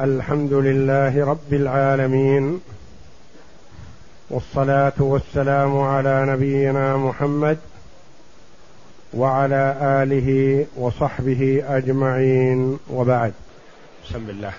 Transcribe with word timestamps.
الحمد 0.00 0.52
لله 0.52 1.26
رب 1.26 1.52
العالمين 1.52 2.60
والصلاة 4.30 4.92
والسلام 4.98 5.78
على 5.78 6.26
نبينا 6.28 6.96
محمد 6.96 7.58
وعلى 9.14 9.76
آله 9.80 10.66
وصحبه 10.76 11.62
أجمعين 11.68 12.78
وبعد. 12.90 13.32
بسم 14.06 14.30
الله. 14.30 14.52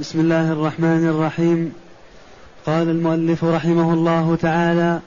بسم 0.00 0.20
الله 0.20 0.52
الرحمن 0.52 1.08
الرحيم. 1.08 1.72
قال 2.66 2.88
المؤلف 2.88 3.44
رحمه 3.44 3.94
الله 3.94 4.36
تعالى 4.36 5.00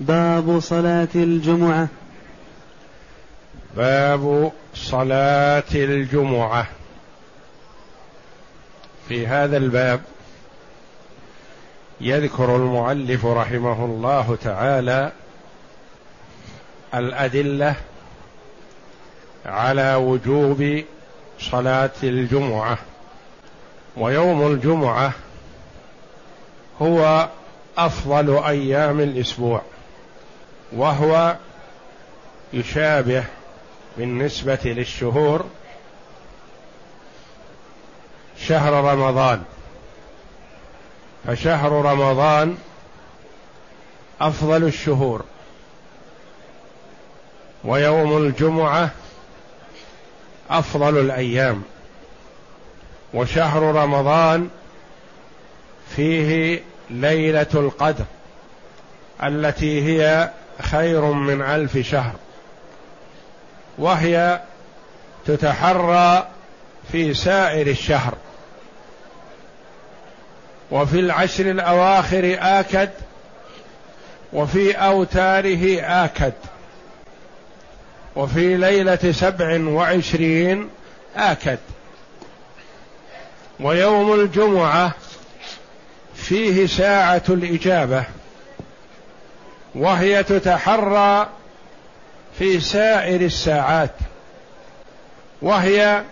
باب 0.00 0.60
صلاة 0.60 1.08
الجمعة. 1.14 1.88
باب 3.76 4.52
صلاة 4.74 5.74
الجمعة. 5.74 6.66
في 9.08 9.26
هذا 9.26 9.56
الباب 9.56 10.00
يذكر 12.00 12.56
المؤلف 12.56 13.26
رحمه 13.26 13.84
الله 13.84 14.38
تعالى 14.44 15.12
الأدلة 16.94 17.74
على 19.46 19.94
وجوب 19.94 20.84
صلاة 21.40 21.90
الجمعة. 22.02 22.78
ويوم 23.96 24.46
الجمعة 24.52 25.12
هو 26.82 27.28
أفضل 27.78 28.44
أيام 28.44 29.00
الأسبوع 29.00 29.62
وهو 30.72 31.36
يشابه 32.52 33.24
بالنسبة 33.98 34.58
للشهور 34.64 35.46
شهر 38.38 38.72
رمضان. 38.72 39.42
فشهر 41.26 41.72
رمضان 41.72 42.58
أفضل 44.20 44.64
الشهور. 44.64 45.24
ويوم 47.64 48.16
الجمعة 48.16 48.90
أفضل 50.50 51.00
الأيام. 51.00 51.62
وشهر 53.14 53.62
رمضان 53.62 54.48
فيه 55.96 56.62
ليلة 56.90 57.46
القدر 57.54 58.04
التي 59.22 59.82
هي 59.82 60.30
خير 60.62 61.00
من 61.00 61.42
ألف 61.42 61.78
شهر. 61.78 62.14
وهي 63.78 64.40
تتحرى 65.26 66.28
في 66.92 67.14
سائر 67.14 67.66
الشهر. 67.66 68.14
وفي 70.70 71.00
العشر 71.00 71.50
الأواخر 71.50 72.36
آكد 72.40 72.90
وفي 74.32 74.72
أوتاره 74.72 75.80
آكد 75.80 76.32
وفي 78.16 78.56
ليلة 78.56 79.12
سبع 79.12 79.68
وعشرين 79.68 80.70
آكد. 81.16 81.58
ويوم 83.60 84.20
الجمعة 84.20 84.92
فيه 86.14 86.66
ساعة 86.66 87.22
الإجابة 87.28 88.04
وهي 89.74 90.22
تتحرى 90.22 91.28
في 92.38 92.60
سائر 92.60 93.20
الساعات 93.20 93.90
وهي 95.42 96.02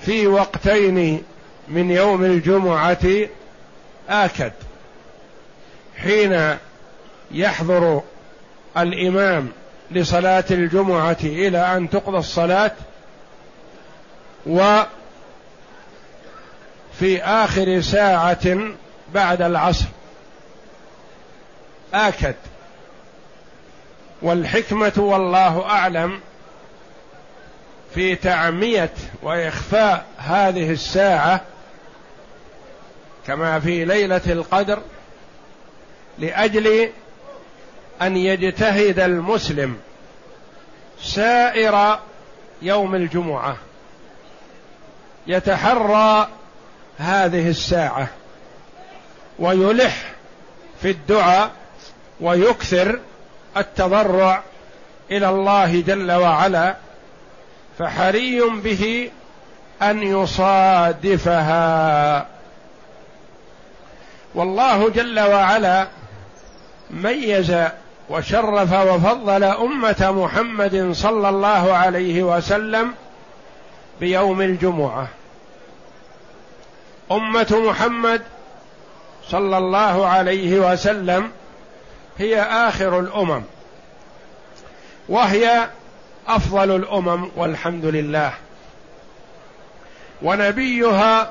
في 0.00 0.26
وقتين 0.26 1.22
من 1.68 1.90
يوم 1.90 2.24
الجمعة 2.24 3.06
آكد 4.08 4.52
حين 5.96 6.56
يحضر 7.30 8.02
الإمام 8.76 9.48
لصلاة 9.90 10.44
الجمعة 10.50 11.16
إلى 11.22 11.76
أن 11.76 11.90
تقضى 11.90 12.18
الصلاة 12.18 12.72
وفي 14.46 14.86
آخر 17.22 17.80
ساعة 17.80 18.58
بعد 19.14 19.42
العصر. 19.42 19.86
آكد. 21.94 22.34
والحكمة 24.22 24.92
والله 24.96 25.64
أعلم 25.64 26.20
في 27.98 28.16
تعمية 28.16 28.90
وإخفاء 29.22 30.04
هذه 30.18 30.70
الساعة 30.70 31.40
كما 33.26 33.60
في 33.60 33.84
ليلة 33.84 34.20
القدر 34.26 34.82
لأجل 36.18 36.90
أن 38.02 38.16
يجتهد 38.16 38.98
المسلم 38.98 39.76
سائر 41.02 41.98
يوم 42.62 42.94
الجمعة 42.94 43.56
يتحرى 45.26 46.28
هذه 46.98 47.48
الساعة 47.48 48.08
ويلح 49.38 50.12
في 50.82 50.90
الدعاء 50.90 51.50
ويكثر 52.20 53.00
التضرع 53.56 54.42
إلى 55.10 55.28
الله 55.28 55.80
جل 55.80 56.12
وعلا 56.12 56.87
فحري 57.78 58.40
به 58.40 59.10
أن 59.82 60.02
يصادفها. 60.02 61.46
والله 64.34 64.88
جل 64.88 65.20
وعلا 65.20 65.86
ميز 66.90 67.54
وشرف 68.10 68.72
وفضل 68.72 69.44
أمة 69.44 70.12
محمد 70.24 70.92
صلى 70.92 71.28
الله 71.28 71.72
عليه 71.72 72.22
وسلم 72.22 72.94
بيوم 74.00 74.42
الجمعة. 74.42 75.08
أمة 77.12 77.62
محمد 77.66 78.22
صلى 79.28 79.58
الله 79.58 80.06
عليه 80.06 80.72
وسلم 80.72 81.30
هي 82.18 82.42
آخر 82.42 83.00
الأمم 83.00 83.42
وهي 85.08 85.68
أفضل 86.28 86.76
الأمم 86.76 87.28
والحمد 87.36 87.84
لله. 87.84 88.32
ونبيها 90.22 91.30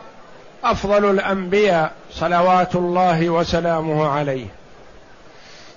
أفضل 0.63 1.09
الأنبياء 1.09 1.91
صلوات 2.11 2.75
الله 2.75 3.29
وسلامه 3.29 4.09
عليه. 4.09 4.47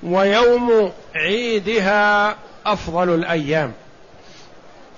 ويوم 0.02 0.92
عيدها 1.16 2.34
أفضل 2.66 3.14
الأيام. 3.14 3.72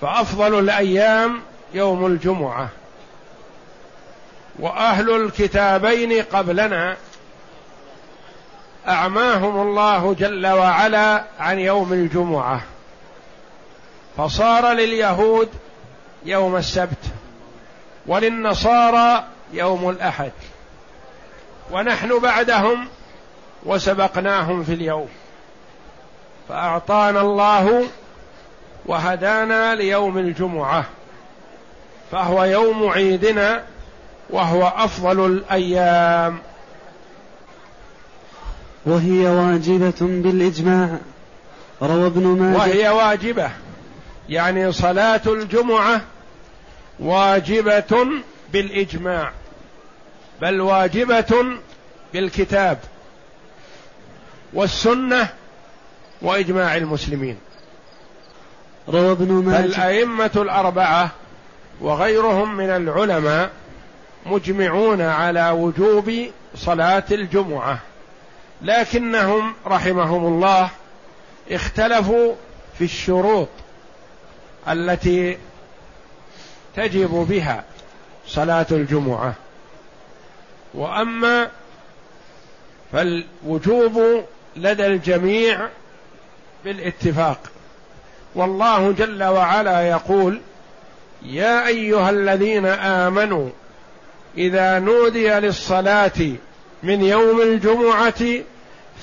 فأفضل 0.01 0.59
الأيام 0.59 1.41
يوم 1.75 2.07
الجمعة. 2.07 2.69
وأهل 4.59 5.11
الكتابين 5.11 6.23
قبلنا 6.23 6.97
أعماهم 8.89 9.69
الله 9.69 10.15
جل 10.15 10.47
وعلا 10.47 11.25
عن 11.39 11.59
يوم 11.59 11.93
الجمعة. 11.93 12.61
فصار 14.17 14.73
لليهود 14.73 15.49
يوم 16.25 16.57
السبت 16.57 17.05
وللنصارى 18.07 19.25
يوم 19.53 19.91
الأحد. 19.91 20.33
ونحن 21.73 22.19
بعدهم 22.19 22.89
وسبقناهم 23.65 24.65
في 24.65 24.75
اليوم. 24.75 25.09
فأعطانا 26.49 27.21
الله 27.21 27.85
وهدانا 28.87 29.75
ليوم 29.75 30.19
الجمعة 30.19 30.85
فهو 32.13 32.45
يوم 32.45 32.89
عيدنا 32.89 33.63
وهو 34.31 34.73
أفضل 34.77 35.27
الأيام. 35.27 36.39
وهي 38.87 39.27
واجبة 39.27 39.95
بالإجماع. 40.01 40.99
روى 41.83 42.07
ابن 42.07 42.27
ماجه. 42.27 42.59
وهي 42.59 42.89
واجبة. 42.89 43.51
يعني 44.33 44.73
صلاة 44.73 45.21
الجمعة 45.27 46.01
واجبة 46.99 48.07
بالإجماع 48.53 49.33
بل 50.41 50.61
واجبة 50.61 51.45
بالكتاب 52.13 52.79
والسنة 54.53 55.29
وإجماع 56.23 56.77
المسلمين. 56.77 57.39
روى 58.89 59.13
ابن 59.13 59.33
ماجه. 59.33 59.65
الائمه 59.65 60.31
الأربعة 60.37 61.11
وغيرهم 61.81 62.57
من 62.57 62.71
العلماء 62.71 63.51
مجمعون 64.27 65.01
على 65.01 65.51
وجوب 65.51 66.13
صلاة 66.55 67.05
الجمعة 67.11 67.79
لكنهم 68.63 69.55
رحمهم 69.67 70.27
الله 70.27 70.71
اختلفوا 71.51 72.35
في 72.79 72.85
الشروط. 72.85 73.49
التي 74.69 75.39
تجب 76.77 77.11
بها 77.11 77.65
صلاة 78.27 78.67
الجمعة. 78.71 79.35
وأما 80.75 81.49
فالوجوب 82.93 84.25
لدى 84.57 84.87
الجميع 84.87 85.69
بالاتفاق. 86.65 87.39
والله 88.35 88.93
جل 88.93 89.25
وعلا 89.25 89.89
يقول 89.89 90.41
يا 91.23 91.67
أيها 91.67 92.11
الذين 92.11 92.67
آمنوا 92.67 93.51
إذا 94.39 94.79
نودي 94.79 95.29
للصلاة 95.29 96.33
من 96.83 97.05
يوم 97.05 97.41
الجمعة 97.41 98.25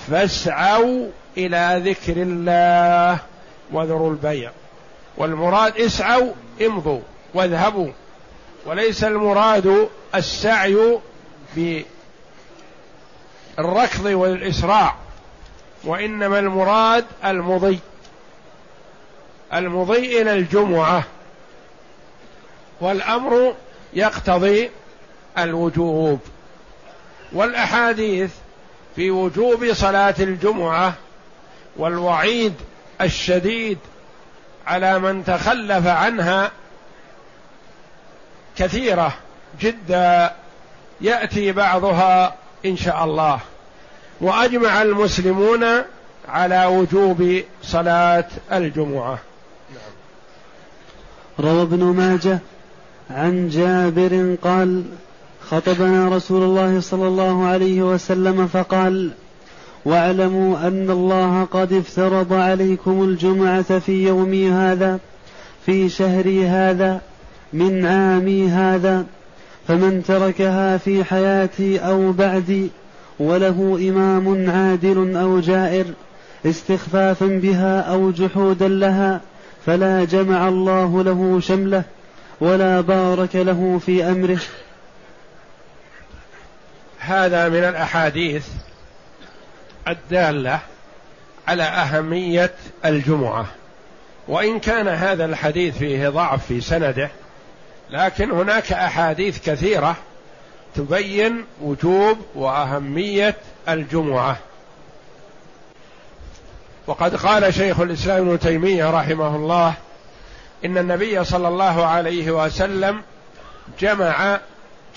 فاسعوا 0.08 1.08
إلى 1.38 1.82
ذكر 1.86 2.22
الله 2.22 3.20
وذروا 3.72 4.12
البيع. 4.12 4.52
والمراد 5.20 5.78
اسعوا 5.78 6.34
امضوا 6.62 7.02
واذهبوا. 7.34 7.92
وليس 8.66 9.04
المراد 9.04 9.90
السعي 10.16 11.00
بالركض 13.56 14.06
والإسراع 14.06 14.96
وإنما 15.84 16.40
المراد 16.40 17.06
المضي. 17.26 17.80
المضي 19.54 20.22
إلى 20.22 20.34
الجمعة. 20.34 21.04
والأمر 22.82 23.56
يقتضي 23.94 24.70
الوجوب. 25.38 26.20
والأحاديث 27.34 28.32
في 28.96 29.12
وجوب 29.12 29.74
صلاة 29.74 30.16
الجمعة 30.20 30.94
والوعيد 31.78 32.54
الشديد 33.02 33.78
على 34.70 35.00
من 35.00 35.26
تخلف 35.26 35.88
عنها 35.88 36.52
كثيرة 38.58 39.14
جدا. 39.62 40.32
يأتي 41.02 41.52
بعضها 41.52 42.36
إن 42.66 42.78
شاء 42.78 43.04
الله. 43.04 43.40
وأجمع 44.22 44.82
المسلمون 44.82 45.66
على 46.30 46.66
وجوب 46.66 47.44
صلاة 47.64 48.28
الجمعة. 48.52 49.20
روى 51.40 51.62
ابن 51.62 51.84
ماجه 51.84 52.40
عن 53.10 53.50
جابر 53.50 54.36
قال 54.44 54.84
خطبنا 55.50 56.16
رسول 56.16 56.44
الله 56.44 56.82
صلى 56.82 57.08
الله 57.08 57.48
عليه 57.48 57.82
وسلم 57.82 58.48
فقال 58.48 59.12
واعلموا 59.86 60.68
أن 60.68 60.90
الله 60.90 61.44
قد 61.44 61.74
افترض 61.74 62.34
عليكم 62.34 63.04
الجمعة 63.04 63.80
في 63.80 64.08
يومي 64.08 64.52
هذا 64.52 65.00
في 65.66 65.90
شهري 65.90 66.48
هذا 66.48 67.02
من 67.54 67.86
عامي 67.86 68.50
هذا 68.50 69.06
فمن 69.68 70.04
تركها 70.04 70.78
في 70.78 71.04
حياتي 71.04 71.80
أو 71.80 72.12
بعدي 72.12 72.70
وله 73.20 73.90
إمام 73.90 74.50
عادل 74.50 75.18
أو 75.18 75.40
جائر 75.40 75.86
استخفافا 76.46 77.26
بها 77.26 77.82
أو 77.82 78.12
جحودا 78.12 78.68
لها 78.68 79.22
فلا 79.66 80.06
جمع 80.06 80.48
الله 80.48 81.04
له 81.04 81.40
شمله 81.40 81.84
ولا 82.42 82.82
بارك 82.82 83.36
له 83.36 83.80
في 83.86 84.04
أمره. 84.04 84.40
هذا 87.00 87.50
من 87.50 87.64
الأحاديث 87.64 88.46
الدالة 89.90 90.60
على 91.48 91.64
أهمية 91.64 92.54
الجمعة 92.86 93.46
وإن 94.28 94.60
كان 94.60 94.88
هذا 94.88 95.26
الحديث 95.26 95.78
فيه 95.78 96.10
ضعف 96.10 96.46
في 96.46 96.62
سنده 96.62 97.10
لكن 97.90 98.32
هناك 98.32 98.74
أحاديث 98.74 99.50
كثيرة 99.50 99.96
تبين 100.76 101.46
وجوب 101.62 102.18
وأهمية 102.36 103.36
الجمعة. 103.70 104.38
وقد 106.88 107.16
قال 107.16 107.54
شيخ 107.54 107.80
الإسلام 107.80 108.28
ابن 108.28 108.40
تيمية 108.40 108.90
رحمه 108.90 109.36
الله 109.36 109.74
إن 110.66 110.78
النبي 110.78 111.24
صلى 111.24 111.48
الله 111.48 111.86
عليه 111.86 112.32
وسلم 112.32 113.02
جمع 113.80 114.40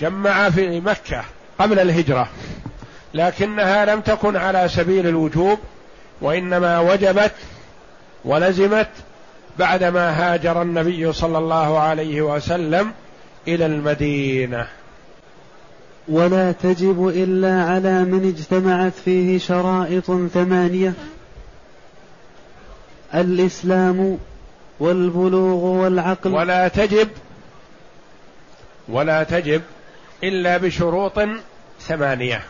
جمع 0.00 0.50
في 0.50 0.81
مكة 0.81 1.25
قبل 1.59 1.79
الهجرة. 1.79 2.29
لكنها 3.14 3.85
لم 3.85 4.00
تكن 4.00 4.37
على 4.37 4.69
سبيل 4.69 5.06
الوجوب 5.06 5.59
وإنما 6.20 6.79
وجبت 6.79 7.32
ولزمت 8.25 8.88
بعدما 9.59 10.11
هاجر 10.11 10.62
النبي 10.62 11.12
صلى 11.12 11.38
الله 11.38 11.79
عليه 11.79 12.23
وسلم 12.23 12.93
إلى 13.49 13.67
المدينة. 13.67 14.67
ولا 16.09 16.53
تجب 16.53 17.09
إلا 17.09 17.62
على 17.62 18.05
من 18.05 18.29
اجتمعت 18.29 18.93
فيه 19.05 19.38
شرائط 19.38 20.05
ثمانية 20.35 20.93
الإسلام 23.14 24.19
والبلوغ 24.81 25.64
والعقل. 25.64 26.35
ولا 26.35 26.69
تجب 26.69 27.09
ولا 28.88 29.23
تجب 29.23 29.62
إلا 30.25 30.56
بشروط 30.56 31.20
ثمانية. 31.81 32.43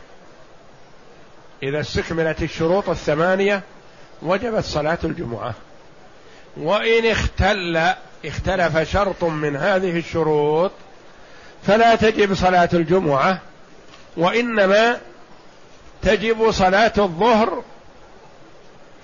إذا 1.63 1.81
استكملت 1.81 2.43
الشروط 2.43 2.89
الثمانية 2.89 3.63
وجبت 4.23 4.65
صلاة 4.65 4.99
الجمعة. 5.05 5.55
وإن 6.57 7.07
اختل 7.07 7.93
اختلف 8.25 8.79
شرط 8.79 9.25
من 9.25 9.57
هذه 9.57 9.99
الشروط 9.99 10.71
فلا 11.67 11.95
تجب 11.95 12.35
صلاة 12.35 12.69
الجمعة 12.73 13.41
وإنما 14.17 14.99
تجب 16.03 16.51
صلاة 16.51 16.93
الظهر 16.99 17.63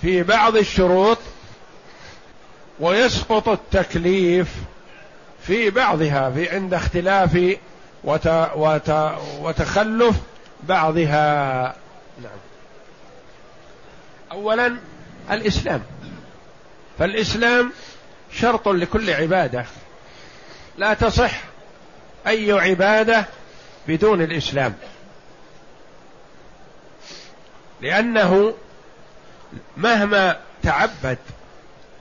في 0.03 0.23
بعض 0.23 0.57
الشروط 0.57 1.19
ويسقط 2.81 3.49
التكليف 3.49 4.49
في 5.43 5.71
بعضها 5.71 6.31
في 6.31 6.49
عند 6.51 6.75
اختلاف 6.75 7.57
وت 8.05 8.27
وت 8.57 8.91
وتخلف 9.41 10.17
بعضها. 10.63 11.63
نعم. 12.23 12.48
اولا 14.33 14.77
الإسلام. 15.31 15.83
فالإسلام 16.99 17.73
شرط 18.33 18.69
لكل 18.69 19.11
عبادة. 19.11 19.65
لا 20.79 20.95
تصح 20.95 21.33
أي 22.27 22.53
عبادة 22.53 23.25
بدون 23.89 24.23
الإسلام. 24.23 24.75
لأنه 27.81 28.55
مهما 29.77 30.37
تعبد 30.63 31.19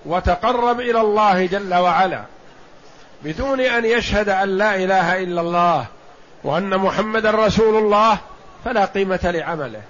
وتقرب 0.05 0.79
إلى 0.79 1.01
الله 1.01 1.45
جل 1.45 1.73
وعلا 1.73 2.23
بدون 3.23 3.61
أن 3.61 3.85
يشهد 3.85 4.29
أن 4.29 4.57
لا 4.57 4.75
إله 4.75 5.23
إلا 5.23 5.41
الله 5.41 5.85
وأن 6.43 6.77
محمدا 6.77 7.31
رسول 7.31 7.83
الله 7.83 8.17
فلا 8.65 8.85
قيمة 8.85 9.19
لعمله. 9.23 9.81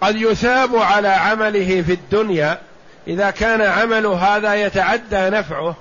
قد 0.00 0.16
يثاب 0.16 0.76
على 0.76 1.08
عمله 1.08 1.82
في 1.82 1.92
الدنيا 1.92 2.58
إذا 3.06 3.30
كان 3.30 3.62
عمل 3.62 4.06
هذا 4.06 4.54
يتعدى 4.54 5.30
نفعه 5.30 5.74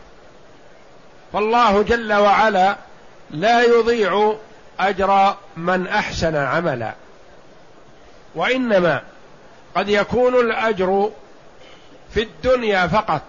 فالله 1.34 1.82
جل 1.82 2.14
وعلا 2.14 2.76
لا 3.32 3.62
يضيع 3.62 4.36
أجر 4.80 5.36
من 5.58 5.88
أحسن 5.88 6.36
عملا. 6.36 6.94
وإنما 8.36 9.02
قد 9.76 9.90
يكون 9.90 10.36
الأجر 10.36 11.12
في 12.14 12.24
الدنيا 12.24 12.88
فقط 12.88 13.22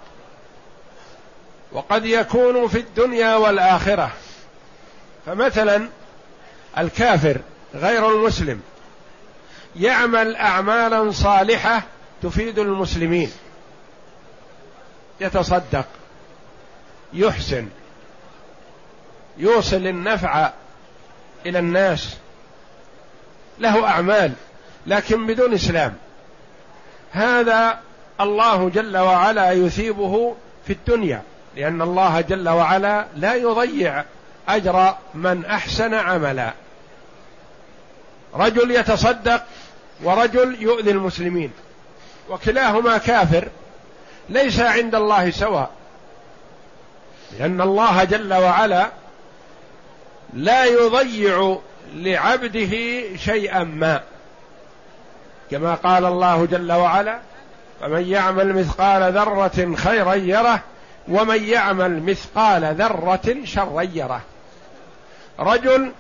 وقد 1.73 2.05
يكون 2.05 2.69
في 2.69 2.79
الدنيا 2.79 3.37
والآخرة. 3.37 4.11
فمثلا 5.27 5.89
الكافر 6.79 7.37
غير 7.75 8.11
المسلم 8.11 8.61
يعمل 9.79 10.37
اعمالا 10.37 11.11
صالحة 11.11 11.83
تفيد 12.23 12.59
المسلمين. 12.59 13.33
يتصدق 15.21 15.87
يحسن 17.13 17.69
يوصل 19.39 19.77
النفع 19.77 20.51
إلى 21.47 21.59
الناس. 21.59 22.17
له 23.59 23.87
أعمال 23.87 24.33
لكن 24.87 25.27
بدون 25.27 25.55
إسلام. 25.55 25.95
هذا 27.13 27.79
الله 28.21 28.69
جل 28.69 28.97
وعلا 28.97 29.53
يثيبه 29.53 30.37
في 30.67 30.73
الدنيا 30.73 31.23
لأن 31.57 31.83
الله 31.83 32.21
جل 32.21 32.49
وعلا 32.49 33.07
لا 33.17 33.35
يضيع 33.35 34.05
أجر 34.49 34.95
من 35.15 35.45
أحسن 35.45 35.95
عملا. 35.95 36.53
رجل 38.35 38.71
يتصدق 38.71 39.45
ورجل 40.03 40.63
يؤذي 40.63 40.91
المسلمين 40.91 41.51
وكلاهما 42.31 42.99
كافر 42.99 43.49
ليس 44.29 44.61
عند 44.61 44.95
الله 44.95 45.31
سواء 45.31 45.71
لأن 47.39 47.61
الله 47.61 48.05
جل 48.05 48.35
وعلا 48.35 48.91
لا 50.33 50.65
يضيع 50.65 51.59
لعبده 51.95 52.71
شيئا 53.17 53.65
ما. 53.65 54.01
كما 55.51 55.75
قال 55.75 56.05
الله 56.05 56.47
جل 56.47 56.73
وعلا 56.73 57.19
فمن 57.81 58.09
يعمل 58.09 58.55
مثقال 58.55 59.13
ذرة 59.13 59.75
خيرا 59.75 60.15
يره 60.15 60.61
ومن 61.09 61.45
يعمل 61.45 62.03
مثقال 62.03 62.75
ذرة 62.75 63.37
شرا 63.45 63.83
يره. 63.83 64.21
رجل 65.39 65.93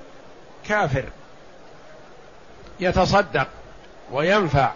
كافر 0.68 1.04
يتصدق 2.80 3.48
وينفع 4.12 4.72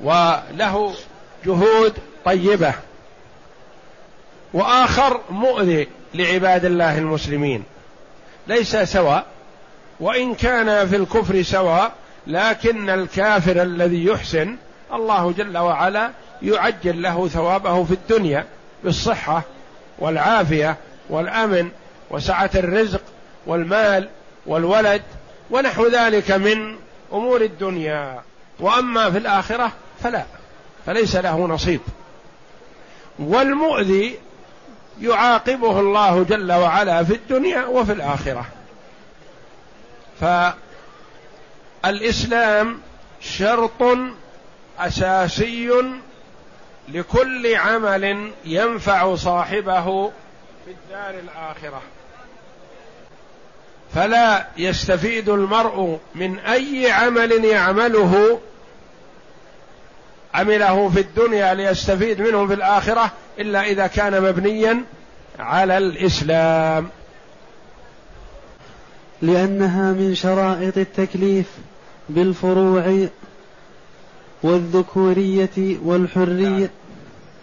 وله 0.00 0.94
جهود 1.46 1.94
طيبة. 2.24 2.74
وآخر 4.52 5.20
مؤذي 5.30 5.88
لعباد 6.14 6.64
الله 6.64 6.98
المسلمين 6.98 7.64
ليس 8.46 8.76
سواء 8.76 9.26
وإن 10.00 10.34
كان 10.34 10.88
في 10.88 10.96
الكفر 10.96 11.42
سواء 11.42 11.92
لكن 12.26 12.90
الكافر 12.90 13.62
الذي 13.62 14.04
يحسن 14.04 14.56
الله 14.92 15.32
جل 15.32 15.58
وعلا 15.58 16.10
يعجل 16.42 17.02
له 17.02 17.28
ثوابه 17.28 17.84
في 17.84 17.92
الدنيا 17.92 18.44
بالصحة 18.84 19.42
والعافية 19.98 20.76
والأمن 21.10 21.68
وسعة 22.10 22.50
الرزق 22.54 23.00
والمال 23.46 24.08
والولد 24.46 25.02
ونحو 25.50 25.86
ذلك 25.88 26.30
من 26.30 26.76
أمور 27.12 27.40
الدنيا 27.40 28.22
وأما 28.60 29.10
في 29.10 29.18
الآخرة 29.18 29.72
فلا 30.02 30.24
فليس 30.86 31.16
له 31.16 31.46
نصيب. 31.46 31.80
والمؤذي 33.18 34.18
يعاقبه 35.00 35.80
الله 35.80 36.22
جل 36.22 36.52
وعلا 36.52 37.04
في 37.04 37.14
الدنيا 37.14 37.66
وفي 37.66 37.92
الآخرة. 37.92 38.46
فالإسلام 41.82 42.80
شرط 43.20 43.82
أساسي 44.78 45.70
لكل 46.88 47.56
عمل 47.56 48.32
ينفع 48.44 49.14
صاحبه 49.14 50.12
في 50.64 50.70
الدار 50.70 51.14
الآخرة. 51.14 51.82
فلا 53.96 54.46
يستفيد 54.56 55.28
المرء 55.28 55.98
من 56.14 56.38
أي 56.38 56.90
عمل 56.90 57.44
يعمله 57.44 58.40
عمله 60.34 60.88
في 60.88 61.00
الدنيا 61.00 61.54
ليستفيد 61.54 62.20
منه 62.20 62.46
في 62.46 62.54
الآخرة 62.54 63.12
إلا 63.38 63.62
إذا 63.62 63.86
كان 63.86 64.22
مبنيا 64.22 64.84
على 65.38 65.78
الإسلام. 65.78 66.88
لأنها 69.22 69.92
من 69.92 70.14
شرائط 70.14 70.78
التكليف 70.78 71.46
بالفروع 72.08 73.06
والذكورية 74.42 75.76
والحرية. 75.84 76.70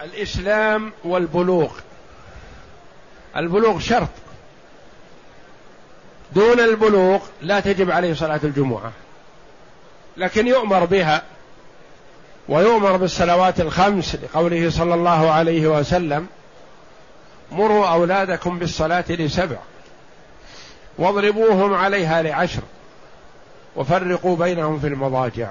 الإسلام 0.01 0.91
والبلوغ. 1.03 1.71
البلوغ 3.37 3.79
شرط. 3.79 4.09
دون 6.35 6.59
البلوغ 6.59 7.19
لا 7.41 7.59
تجب 7.59 7.91
عليه 7.91 8.13
صلاة 8.13 8.39
الجمعة. 8.43 8.91
لكن 10.17 10.47
يؤمر 10.47 10.85
بها 10.85 11.21
ويؤمر 12.49 12.97
بالصلوات 12.97 13.59
الخمس 13.61 14.15
لقوله 14.15 14.69
صلى 14.69 14.93
الله 14.93 15.31
عليه 15.31 15.67
وسلم 15.67 16.27
مروا 17.51 17.87
أولادكم 17.87 18.59
بالصلاة 18.59 19.05
لسبع 19.09 19.57
واضربوهم 20.97 21.73
عليها 21.73 22.21
لعشر 22.21 22.61
وفرقوا 23.75 24.35
بينهم 24.37 24.79
في 24.79 24.87
المضاجع. 24.87 25.49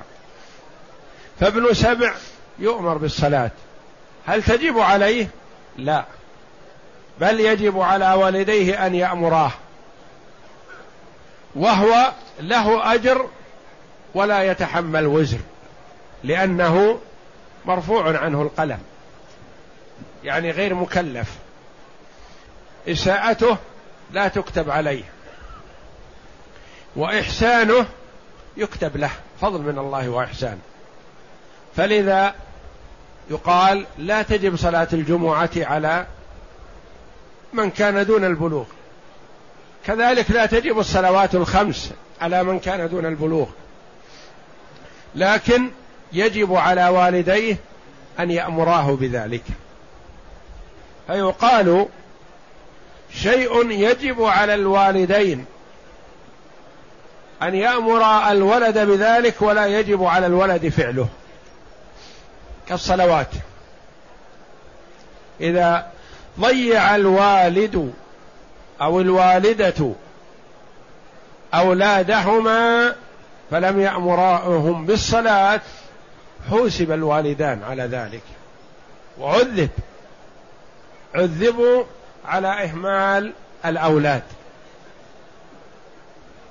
فابن 1.40 1.74
سبع 1.74 2.14
يؤمر 2.58 2.98
بالصلاة. 2.98 3.50
هل 4.26 4.42
تجب 4.42 4.78
عليه؟ 4.78 5.28
لا. 5.78 6.04
بل 7.20 7.40
يجب 7.40 7.80
على 7.80 8.12
والديه 8.14 8.86
أن 8.86 8.94
يأمراه. 8.94 9.52
وهو 11.54 12.12
له 12.40 12.94
أجر 12.94 13.28
ولا 14.14 14.42
يتحمل 14.42 15.06
وزر 15.06 15.38
لأنه 16.24 17.00
مرفوع 17.64 18.18
عنه 18.18 18.42
القلم 18.42 18.78
يعني 20.24 20.50
غير 20.50 20.74
مكلف. 20.74 21.36
إساءته 22.88 23.56
لا 24.12 24.28
تكتب 24.28 24.70
عليه 24.70 25.04
وإحسانه 26.96 27.86
يكتب 28.56 28.96
له 28.96 29.10
فضل 29.40 29.60
من 29.60 29.78
الله 29.78 30.08
وإحسان. 30.08 30.58
فلذا 31.76 32.34
يقال 33.30 33.86
لا 33.98 34.22
تجب 34.22 34.56
صلاة 34.56 34.88
الجمعة 34.92 35.50
على 35.56 36.06
من 37.52 37.70
كان 37.70 38.06
دون 38.06 38.24
البلوغ. 38.24 38.64
كذلك 39.86 40.30
لا 40.30 40.46
تجب 40.46 40.78
الصلوات 40.78 41.34
الخمس 41.34 41.90
على 42.20 42.44
من 42.44 42.58
كان 42.58 42.88
دون 42.88 43.06
البلوغ. 43.06 43.46
لكن 45.14 45.70
يجب 46.12 46.54
على 46.54 46.88
والديه 46.88 47.56
أن 48.18 48.30
يأمراه 48.30 48.96
بذلك. 48.96 49.42
فيقال 51.06 51.86
شيء 53.14 53.70
يجب 53.70 54.22
على 54.22 54.54
الوالدين 54.54 55.44
أن 57.42 57.54
يأمر 57.54 58.30
الولد 58.30 58.78
بذلك 58.78 59.42
ولا 59.42 59.66
يجب 59.66 60.04
على 60.04 60.26
الولد 60.26 60.68
فعله. 60.68 61.08
كالصلوات. 62.68 63.30
إذا 65.40 65.86
ضيع 66.40 66.96
الوالد 66.96 67.92
أو 68.82 69.00
الوالدة 69.00 69.92
أولادهما 71.54 72.94
فلم 73.50 73.80
يأمراهم 73.80 74.86
بالصلاة 74.86 75.60
حوسب 76.50 76.92
الوالدان 76.92 77.62
على 77.62 77.82
ذلك. 77.82 78.22
وعذب 79.18 79.70
عذبوا 81.14 81.84
على 82.26 82.48
إهمال 82.48 83.32
الأولاد. 83.64 84.22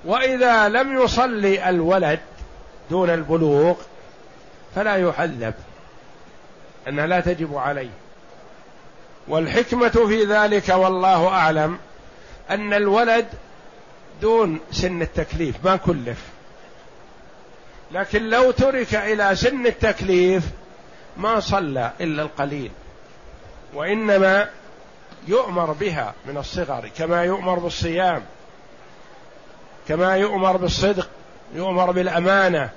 وإذا 0.06 0.70
لم 0.70 1.02
يصلي 1.02 1.70
الولد 1.70 2.20
دون 2.90 3.10
البلوغ 3.10 3.76
فلا 4.76 4.98
يعذب 4.98 5.54
أنها 6.88 7.08
لا 7.08 7.20
تجب 7.20 7.58
عليه. 7.58 7.90
والحكمة 9.28 9.90
في 9.90 10.26
ذلك 10.26 10.70
والله 10.70 11.28
أعلم 11.28 11.78
أن 12.52 12.74
الولد 12.74 13.28
دون 14.22 14.60
سن 14.72 15.02
التكليف 15.02 15.56
ما 15.66 15.76
كلف. 15.76 16.18
لكن 17.92 18.30
لو 18.30 18.52
ترك 18.52 18.96
إلى 18.96 19.36
سن 19.36 19.66
التكليف 19.66 20.44
ما 21.18 21.40
صلى 21.40 21.92
إلا 22.02 22.24
القليل 22.24 22.72
وإنما 23.74 24.50
يؤمر 25.28 25.72
بها 25.72 26.14
من 26.26 26.38
الصغر 26.38 26.90
كما 26.98 27.24
يؤمر 27.24 27.60
بالصيام 27.60 28.24
كما 29.88 30.18
يؤمر 30.18 30.58
بالصدق 30.58 31.10
يؤمر 31.56 31.92
بالأمانة 31.92 32.70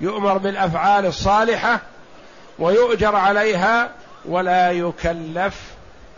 يؤمر 0.00 0.38
بالأفعال 0.38 1.06
الصالحة 1.06 1.80
ويؤجر 2.58 3.16
عليها 3.16 3.90
ولا 4.24 4.70
يكلف 4.70 5.60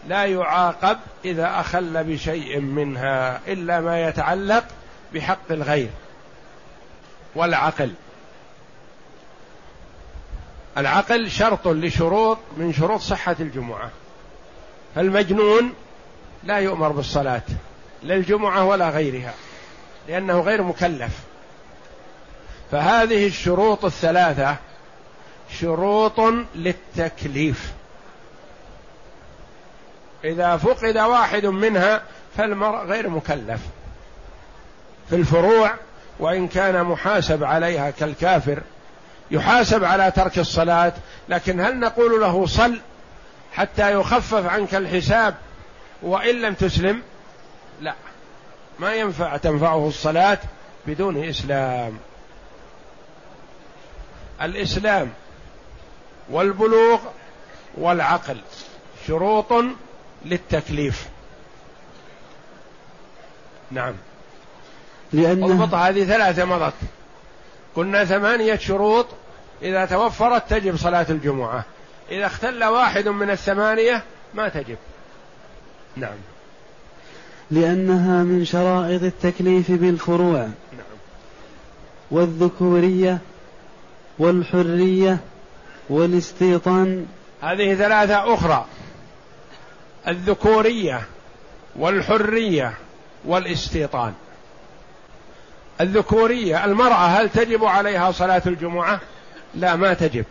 لا 0.08 0.24
يعاقب 0.24 0.98
إذا 1.24 1.60
أخل 1.60 2.04
بشيء 2.04 2.60
منها 2.60 3.40
إلا 3.46 3.80
ما 3.80 4.08
يتعلق 4.08 4.64
بحق 5.14 5.50
الغير 5.50 5.90
والعقل. 7.34 7.92
العقل 10.78 11.30
شرط 11.30 11.68
لشروط 11.68 12.38
من 12.56 12.72
شروط 12.72 13.00
صحة 13.00 13.36
الجمعة. 13.40 13.90
فالمجنون 14.94 15.74
لا 16.44 16.58
يؤمر 16.58 16.88
بالصلاة 16.88 17.42
لا 18.02 18.14
الجمعة 18.14 18.64
ولا 18.64 18.90
غيرها 18.90 19.34
لأنه 20.08 20.40
غير 20.40 20.62
مكلف. 20.62 21.20
فهذه 22.70 23.26
الشروط 23.26 23.84
الثلاثة 23.84 24.56
شروط 25.60 26.20
للتكليف. 26.54 27.72
إذا 30.24 30.56
فقد 30.56 30.98
واحد 30.98 31.46
منها 31.46 32.02
فالمرء 32.36 32.84
غير 32.84 33.08
مكلف 33.08 33.60
في 35.08 35.16
الفروع 35.16 35.74
وإن 36.18 36.48
كان 36.48 36.84
محاسب 36.84 37.44
عليها 37.44 37.90
كالكافر 37.90 38.62
يحاسب 39.30 39.84
على 39.84 40.10
ترك 40.10 40.38
الصلاة 40.38 40.92
لكن 41.28 41.60
هل 41.60 41.80
نقول 41.80 42.20
له 42.20 42.46
صل 42.46 42.80
حتى 43.52 43.92
يخفف 43.92 44.46
عنك 44.46 44.74
الحساب 44.74 45.34
وإن 46.02 46.34
لم 46.34 46.54
تسلم؟ 46.54 47.02
لا. 47.80 47.94
ما 48.78 48.94
ينفع 48.94 49.36
تنفعه 49.36 49.88
الصلاة 49.88 50.38
بدون 50.86 51.24
إسلام. 51.24 51.98
الإسلام 54.42 55.10
والبلوغ 56.30 57.00
والعقل 57.78 58.40
شروط 59.06 59.52
للتكليف. 60.24 61.08
نعم. 63.70 63.94
لأن 65.12 65.42
اضبط 65.44 65.74
هذه 65.74 66.04
ثلاثة 66.04 66.44
مضت 66.44 66.74
قلنا 67.74 68.04
ثمانية 68.04 68.56
شروط 68.56 69.06
إذا 69.62 69.84
توفرت 69.84 70.50
تجب 70.50 70.76
صلاة 70.76 71.06
الجمعة. 71.10 71.64
إذا 72.10 72.26
اختل 72.26 72.64
واحد 72.64 73.08
من 73.08 73.30
الثمانية 73.30 74.02
ما 74.34 74.48
تجب. 74.48 74.76
نعم. 75.96 76.16
لأنها 77.50 78.22
من 78.24 78.44
شرائط 78.44 79.02
التكليف 79.02 79.70
بالفروع. 79.70 80.38
نعم. 80.38 80.98
والذكورية 82.10 83.18
والحرية 84.18 85.18
والاستيطان. 85.90 87.06
هذه 87.42 87.74
ثلاثة 87.74 88.34
أخرى. 88.34 88.66
الذكورية 90.08 91.02
والحرية 91.76 92.74
والاستيطان. 93.24 94.14
الذكورية 95.80 96.64
المرأة 96.64 97.06
هل 97.06 97.28
تجب 97.28 97.64
عليها 97.64 98.12
صلاة 98.12 98.42
الجمعة؟ 98.46 99.00
لا 99.54 99.76
ما 99.76 99.94
تجب. 99.94 100.24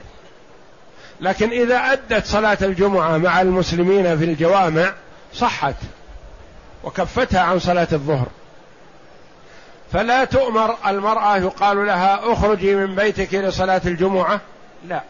لكن 1.22 1.50
إذا 1.50 1.78
أدت 1.78 2.26
صلاة 2.26 2.58
الجمعة 2.62 3.18
مع 3.18 3.42
المسلمين 3.42 4.18
في 4.18 4.26
الجوامع 4.26 4.94
صحت 5.34 5.76
وكفتها 6.84 7.42
عن 7.42 7.60
صلاة 7.60 7.88
الظهر. 7.92 8.28
فلا 9.92 10.26
تؤمر 10.26 10.76
المرأة 10.88 11.38
يقال 11.38 11.86
لها 11.86 12.34
اخرجي 12.34 12.76
من 12.76 12.96
بيتك 12.96 13.34
لصلاة 13.34 13.82
الجمعة؟ 13.86 14.42
لا 14.88 15.04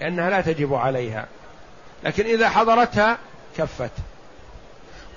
لأنها 0.00 0.30
لا 0.30 0.40
تجب 0.40 0.74
عليها. 0.74 1.26
لكن 2.04 2.24
إذا 2.24 2.48
حضرتها 2.48 3.18
كفت 3.58 3.90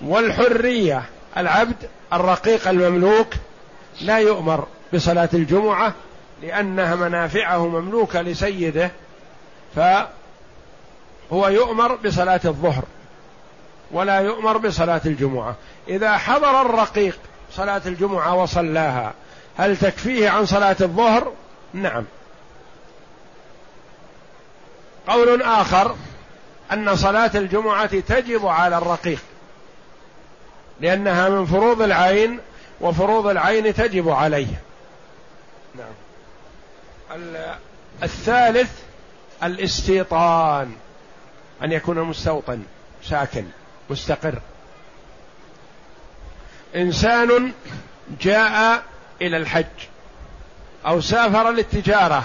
والحرية 0.01 1.03
العبد 1.37 1.89
الرقيق 2.13 2.67
المملوك 2.67 3.27
لا 4.01 4.17
يؤمر 4.17 4.67
بصلاة 4.93 5.29
الجمعة 5.33 5.93
لأنها 6.41 6.95
منافعه 6.95 7.67
مملوكة 7.67 8.21
لسيده 8.21 8.91
فهو 9.75 10.07
يؤمر 11.47 11.95
بصلاة 11.95 12.41
الظهر 12.45 12.83
ولا 13.91 14.19
يؤمر 14.19 14.57
بصلاة 14.57 15.01
الجمعة 15.05 15.55
إذا 15.87 16.17
حضر 16.17 16.61
الرقيق 16.61 17.19
صلاة 17.51 17.81
الجمعة 17.85 18.35
وصلاها 18.35 19.13
هل 19.57 19.77
تكفيه 19.77 20.29
عن 20.29 20.45
صلاة 20.45 20.75
الظهر؟ 20.81 21.31
نعم. 21.73 22.05
قول 25.07 25.41
آخر 25.41 25.95
أن 26.71 26.95
صلاة 26.95 27.31
الجمعة 27.35 27.99
تجب 27.99 28.45
على 28.45 28.77
الرقيق 28.77 29.19
لأنها 30.81 31.29
من 31.29 31.45
فروض 31.45 31.81
العين 31.81 32.39
وفروض 32.81 33.27
العين 33.27 33.73
تجب 33.73 34.09
عليه. 34.09 34.61
نعم. 35.75 35.93
الثالث 38.03 38.71
الاستيطان 39.43 40.75
أن 41.63 41.71
يكون 41.71 41.99
مستوطن 41.99 42.63
ساكن 43.03 43.45
مستقر 43.89 44.39
إنسان 46.75 47.51
جاء 48.21 48.83
إلى 49.21 49.37
الحج 49.37 49.65
أو 50.85 51.01
سافر 51.01 51.51
للتجارة 51.51 52.23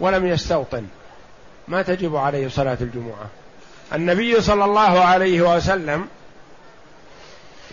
ولم 0.00 0.26
يستوطن 0.26 0.86
ما 1.68 1.82
تجب 1.82 2.16
عليه 2.16 2.48
صلاة 2.48 2.78
الجمعة 2.80 3.26
النبي 3.92 4.40
صلى 4.40 4.64
الله 4.64 5.00
عليه 5.00 5.56
وسلم 5.56 6.08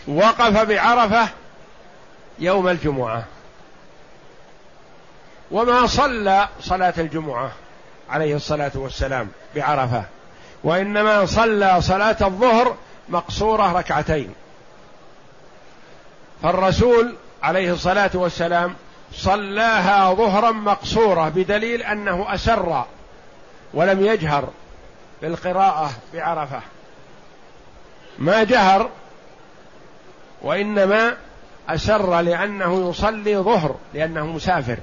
وقف 0.08 0.58
بعرفة 0.58 1.28
يوم 2.39 2.67
الجمعة. 2.67 3.23
وما 5.52 5.88
صلى 5.88 6.47
صلاة 6.62 6.93
الجمعة 6.97 7.52
عليه 8.10 8.36
الصلاة 8.36 8.71
والسلام 8.76 9.30
بعرفة 9.56 10.04
وإنما 10.63 11.26
صلى 11.26 11.82
صلاة 11.82 12.17
الظهر 12.21 12.76
مقصورة 13.10 13.71
ركعتين. 13.71 14.34
فالرسول 16.43 17.15
عليه 17.43 17.73
الصلاة 17.73 18.12
والسلام 18.13 18.76
صلاها 19.13 20.13
ظهرا 20.13 20.52
مقصورة 20.52 21.30
بدليل 21.30 21.84
أنه 21.84 22.34
أسر 22.34 22.86
ولم 23.73 24.06
يجهر. 24.06 24.49
بالقراءة 25.23 25.91
بعرفة. 26.13 26.62
ما 28.19 28.43
جهر 28.43 28.89
وإنما 30.41 31.17
أسر 31.69 32.21
لأنه 32.21 32.89
يصلي 32.89 33.38
ظهر 33.38 33.75
لأنه 33.93 34.25
مسافر. 34.25 34.77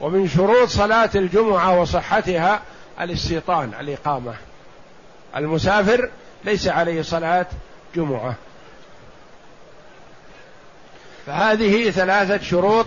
ومن 0.00 0.28
شروط 0.28 0.68
صلاة 0.68 1.10
الجمعة 1.14 1.80
وصحتها 1.80 2.62
الاستيطان 3.00 3.72
الإقامة. 3.80 4.34
المسافر 5.36 6.10
ليس 6.44 6.68
عليه 6.68 7.02
صلاة 7.02 7.46
جمعة. 7.94 8.34
فهذه 11.26 11.90
ثلاثة 11.90 12.44
شروط 12.44 12.86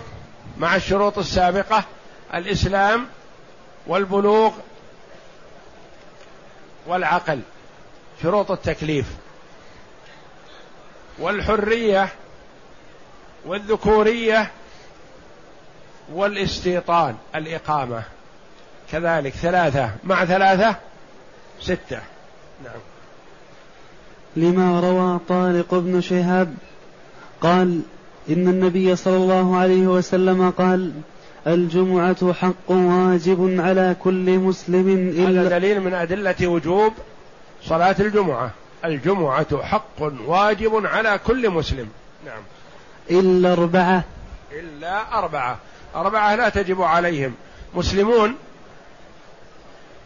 مع 0.58 0.76
الشروط 0.76 1.18
السابقة 1.18 1.84
الإسلام 2.34 3.08
والبلوغ 3.88 4.52
والعقل 6.88 7.40
شروط 8.22 8.52
التكليف 8.52 9.06
والحرية 11.20 12.10
والذكورية 13.46 14.52
والاستيطان 16.14 17.16
الإقامة. 17.36 18.04
كذلك 18.92 19.34
ثلاثة 19.34 19.92
مع 20.04 20.26
ثلاثة 20.26 20.76
ستة. 21.62 22.00
نعم. 22.64 22.82
لما 24.36 24.80
روى 24.80 25.20
طارق 25.30 25.76
بن 25.76 26.02
شهاب 26.02 26.56
قال 27.42 27.82
إن 28.30 28.48
النبي 28.48 28.96
صلى 28.96 29.16
الله 29.16 29.58
عليه 29.58 29.88
وسلم 29.88 30.50
قال 30.52 30.92
الجمعة 31.48 32.34
حق 32.34 32.72
واجب 32.72 33.56
على 33.60 33.96
كل 34.00 34.40
مسلم 34.40 35.10
إلا 35.10 35.42
هذا 35.42 35.50
دليل 35.50 35.82
من 35.82 35.94
أدلة 35.94 36.48
وجوب 36.48 36.94
صلاة 37.64 37.96
الجمعة. 38.00 38.52
الجمعة 38.86 39.64
حق 39.64 40.02
واجب 40.28 40.86
على 40.86 41.20
كل 41.28 41.50
مسلم. 41.50 41.90
نعم. 42.26 42.42
إلا 43.12 43.54
أربعة. 43.54 44.04
إلا 44.52 45.20
أربعة. 45.20 45.58
أربعة 45.96 46.36
لا 46.36 46.50
تجب 46.50 46.82
عليهم. 46.82 47.34
مسلمون 47.76 48.36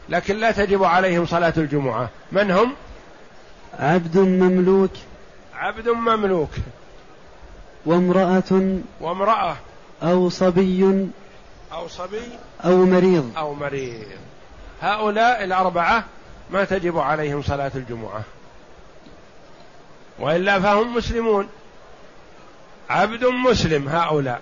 لكن 0.10 0.36
لا 0.36 0.52
تجب 0.52 0.84
عليهم 0.84 1.25
صلاة 1.25 1.54
الجمعة. 1.58 2.10
من 2.32 2.52
هم؟ 2.52 2.73
عبد 3.80 4.17
مملوك. 4.17 4.91
عبد 5.56 5.89
مملوك. 5.89 6.52
وامرأة 7.86 8.78
وامرأة. 9.02 9.56
أو 10.04 10.30
صبي. 10.30 11.08
أو 11.73 11.88
صبي 11.88 12.21
أو 12.65 12.86
مريض. 12.86 13.32
أو 13.38 13.53
مريض. 13.53 14.05
هؤلاء 14.82 15.43
الأربعة 15.43 16.03
ما 16.51 16.63
تجب 16.63 16.97
عليهم 16.97 17.41
صلاة 17.41 17.71
الجمعة. 17.75 18.23
وإلا 20.19 20.60
فهم 20.60 20.95
مسلمون. 20.95 21.47
عبد 22.89 23.25
مسلم 23.25 23.89
هؤلاء. 23.89 24.41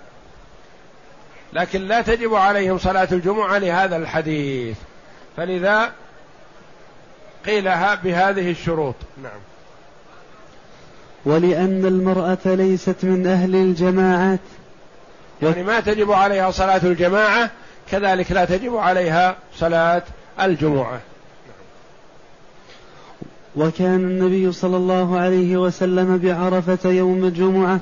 لكن 1.52 1.80
لا 1.80 2.02
تجب 2.02 2.34
عليهم 2.34 2.78
صلاة 2.78 3.08
الجمعة 3.12 3.58
لهذا 3.58 3.96
الحديث. 3.96 4.76
فلذا 5.36 5.92
قيلها 7.46 7.94
بهذه 7.94 8.50
الشروط. 8.50 8.94
نعم. 9.22 9.40
ولأن 11.24 11.84
المرأة 11.86 12.54
ليست 12.54 12.96
من 13.02 13.26
أهل 13.26 13.54
الجماعات. 13.54 14.40
يعني 15.42 15.62
ما 15.62 15.80
تجب 15.80 16.12
عليها 16.12 16.50
صلاة 16.50 16.80
الجماعة 16.84 17.50
كذلك 17.90 18.32
لا 18.32 18.44
تجب 18.44 18.76
عليها 18.76 19.36
صلاة 19.56 20.02
الجمعة. 20.40 21.00
وكان 23.56 23.94
النبي 23.94 24.52
صلى 24.52 24.76
الله 24.76 25.18
عليه 25.18 25.56
وسلم 25.56 26.18
بعرفة 26.18 26.90
يوم 26.90 27.24
الجمعة 27.24 27.80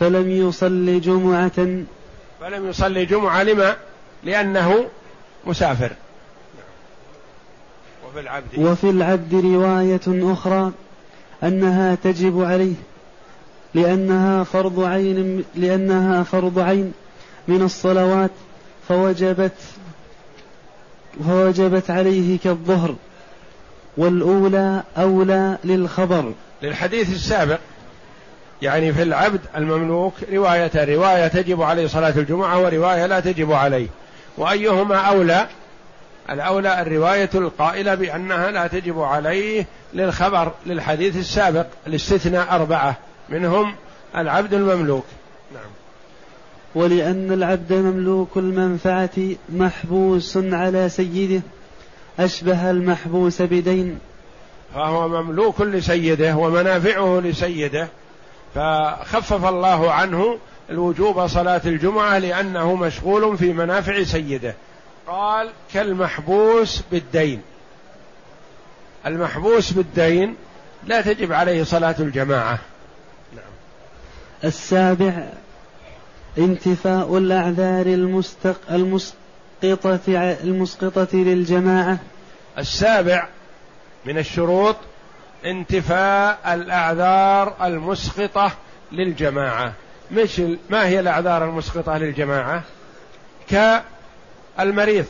فلم 0.00 0.30
يصلي 0.30 1.00
جمعة. 1.00 1.82
فلم 2.40 2.68
يصلي 2.68 3.04
جمعة 3.04 3.42
لما؟ 3.42 3.76
لأنه 4.24 4.84
مسافر. 5.46 5.92
وفي 8.06 8.20
العبد. 8.20 8.58
وفي 8.58 8.90
العبد 8.90 9.34
رواية 9.34 10.32
أخرى 10.32 10.72
أنها 11.42 11.94
تجب 11.94 12.42
عليه. 12.42 12.74
لأنها 13.74 14.44
فرض 14.44 14.80
عين 14.80 15.44
لأنها 15.54 16.22
فرض 16.22 16.58
عين 16.58 16.92
من 17.48 17.62
الصلوات 17.62 18.30
فوجبت 18.88 19.52
فوجبت 21.28 21.90
عليه 21.90 22.38
كالظهر 22.38 22.94
والأولى 23.96 24.82
أولى 24.98 25.58
للخبر. 25.64 26.32
للحديث 26.62 27.12
السابق 27.12 27.58
يعني 28.62 28.92
في 28.92 29.02
العبد 29.02 29.40
المملوك 29.56 30.12
رواية 30.32 30.70
رواية 30.74 31.28
تجب 31.28 31.62
عليه 31.62 31.86
صلاة 31.86 32.14
الجمعة 32.16 32.62
ورواية 32.62 33.06
لا 33.06 33.20
تجب 33.20 33.52
عليه 33.52 33.88
وأيهما 34.38 34.96
أولى؟ 34.96 35.46
الأولى 36.30 36.82
الرواية 36.82 37.30
القائلة 37.34 37.94
بأنها 37.94 38.50
لا 38.50 38.66
تجب 38.66 39.00
عليه 39.00 39.66
للخبر 39.94 40.52
للحديث 40.66 41.16
السابق 41.16 41.66
الاستثناء 41.86 42.54
أربعة. 42.54 42.96
منهم 43.28 43.74
العبد 44.16 44.54
المملوك. 44.54 45.04
نعم. 45.54 45.70
ولأن 46.74 47.32
العبد 47.32 47.72
مملوك 47.72 48.36
المنفعة 48.36 49.10
محبوس 49.48 50.36
على 50.36 50.88
سيده 50.88 51.42
أشبه 52.18 52.70
المحبوس 52.70 53.42
بدين. 53.42 53.98
فهو 54.74 55.08
مملوك 55.08 55.60
لسيده 55.60 56.36
ومنافعه 56.36 57.20
لسيده 57.20 57.88
فخفف 58.54 59.44
الله 59.44 59.92
عنه 59.92 60.38
الوجوب 60.70 61.26
صلاة 61.26 61.60
الجمعة 61.66 62.18
لأنه 62.18 62.74
مشغول 62.74 63.38
في 63.38 63.52
منافع 63.52 64.02
سيده. 64.02 64.54
قال 65.06 65.50
كالمحبوس 65.74 66.82
بالدين. 66.92 67.42
المحبوس 69.06 69.70
بالدين 69.70 70.36
لا 70.86 71.00
تجب 71.00 71.32
عليه 71.32 71.64
صلاة 71.64 71.94
الجماعة. 72.00 72.58
السابع 74.44 75.28
انتفاء 76.38 77.18
الأعذار 77.18 77.86
المستق 77.86 78.60
المسقطة 78.70 80.00
المسقطة 80.44 81.16
للجماعة. 81.16 81.98
السابع 82.58 83.28
من 84.04 84.18
الشروط 84.18 84.76
انتفاء 85.44 86.38
الأعذار 86.54 87.54
المسقطة 87.62 88.52
للجماعة. 88.92 89.72
مش 90.10 90.42
ما 90.70 90.86
هي 90.86 91.00
الأعذار 91.00 91.44
المسقطة 91.44 91.98
للجماعة؟ 91.98 92.62
كالمريض. 94.58 95.06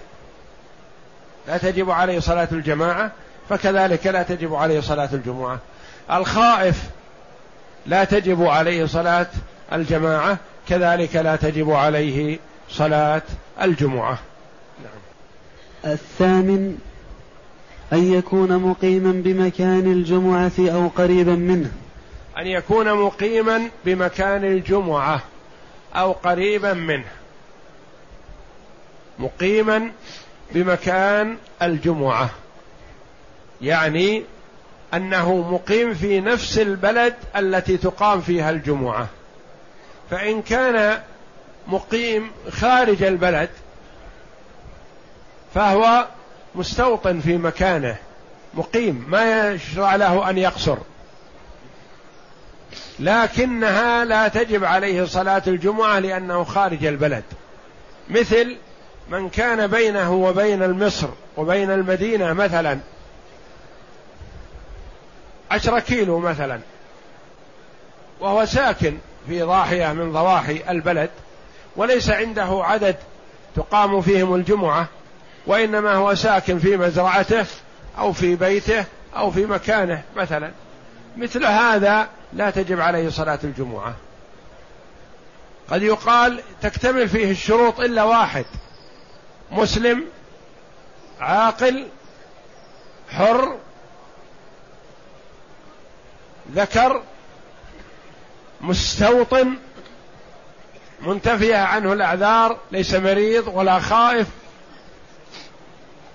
لا 1.48 1.56
تجب 1.56 1.90
عليه 1.90 2.20
صلاة 2.20 2.48
الجماعة 2.52 3.12
فكذلك 3.48 4.06
لا 4.06 4.22
تجب 4.22 4.54
عليه 4.54 4.80
صلاة 4.80 5.08
الجمعة. 5.12 5.58
الخائف. 6.10 6.82
لا 7.86 8.04
تجب 8.04 8.42
عليه 8.44 8.86
صلاة 8.86 9.26
الجماعة 9.72 10.38
كذلك 10.68 11.16
لا 11.16 11.36
تجب 11.36 11.70
عليه 11.70 12.38
صلاة 12.70 13.22
الجمعة. 13.62 14.18
نعم. 14.82 15.92
الثامن 15.92 16.78
أن 17.92 18.12
يكون 18.12 18.56
مقيما 18.58 19.12
بمكان 19.12 19.92
الجمعة 19.92 20.52
أو 20.58 20.88
قريبا 20.88 21.34
منه. 21.34 21.72
أن 22.38 22.46
يكون 22.46 22.94
مقيما 22.94 23.68
بمكان 23.84 24.44
الجمعة 24.44 25.22
أو 25.94 26.12
قريبا 26.12 26.72
منه. 26.72 27.12
مقيما 29.18 29.90
بمكان 30.54 31.36
الجمعة. 31.62 32.30
يعني 33.62 34.24
أنه 34.94 35.36
مقيم 35.52 35.94
في 35.94 36.20
نفس 36.20 36.58
البلد 36.58 37.14
التي 37.36 37.76
تقام 37.76 38.20
فيها 38.20 38.50
الجمعة. 38.50 39.06
فإن 40.10 40.42
كان 40.42 40.98
مقيم 41.66 42.30
خارج 42.50 43.02
البلد 43.02 43.48
فهو 45.54 46.06
مستوطن 46.54 47.20
في 47.20 47.36
مكانه 47.36 47.96
مقيم 48.54 49.06
ما 49.08 49.50
يشرع 49.50 49.96
له 49.96 50.30
أن 50.30 50.38
يقصر. 50.38 50.76
لكنها 53.00 54.04
لا 54.04 54.28
تجب 54.28 54.64
عليه 54.64 55.04
صلاة 55.04 55.42
الجمعة 55.46 55.98
لأنه 55.98 56.44
خارج 56.44 56.84
البلد. 56.84 57.24
مثل 58.10 58.56
من 59.08 59.28
كان 59.28 59.66
بينه 59.66 60.12
وبين 60.12 60.62
المصر 60.62 61.08
وبين 61.36 61.70
المدينة 61.70 62.32
مثلا 62.32 62.78
عشرة 65.52 65.78
كيلو 65.78 66.18
مثلا. 66.18 66.60
وهو 68.20 68.44
ساكن 68.44 68.98
في 69.26 69.42
ضاحية 69.42 69.92
من 69.92 70.12
ضواحي 70.12 70.62
البلد 70.68 71.10
وليس 71.76 72.10
عنده 72.10 72.60
عدد 72.64 72.96
تقام 73.56 74.00
فيهم 74.00 74.34
الجمعة 74.34 74.88
وإنما 75.46 75.94
هو 75.94 76.14
ساكن 76.14 76.58
في 76.58 76.76
مزرعته 76.76 77.46
أو 77.98 78.12
في 78.12 78.36
بيته 78.36 78.84
أو 79.16 79.30
في 79.30 79.46
مكانه 79.46 80.02
مثلا. 80.16 80.50
مثل 81.16 81.44
هذا 81.44 82.08
لا 82.32 82.50
تجب 82.50 82.80
عليه 82.80 83.08
صلاة 83.08 83.38
الجمعة. 83.44 83.94
قد 85.70 85.82
يقال 85.82 86.40
تكتمل 86.62 87.08
فيه 87.08 87.30
الشروط 87.30 87.80
إلا 87.80 88.02
واحد 88.02 88.44
مسلم 89.50 90.04
عاقل 91.20 91.86
حر 93.10 93.58
ذكر 96.54 97.02
مستوطن 98.60 99.56
منتفية 101.00 101.56
عنه 101.56 101.92
الأعذار 101.92 102.58
ليس 102.72 102.94
مريض 102.94 103.48
ولا 103.48 103.78
خائف 103.80 104.26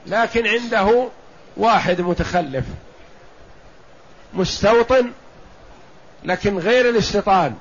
لكن 0.08 0.48
عنده 0.48 1.08
واحد 1.58 2.02
متخلف. 2.02 2.66
مستوطن 4.34 5.12
لكن 6.24 6.58
غير 6.60 6.90
الاستيطان 6.90 7.56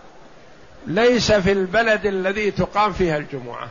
ليس 0.87 1.33
في 1.33 1.53
البلد 1.53 2.07
الذي 2.07 2.51
تقام 2.51 2.93
فيها 2.93 3.17
الجمعة. 3.17 3.69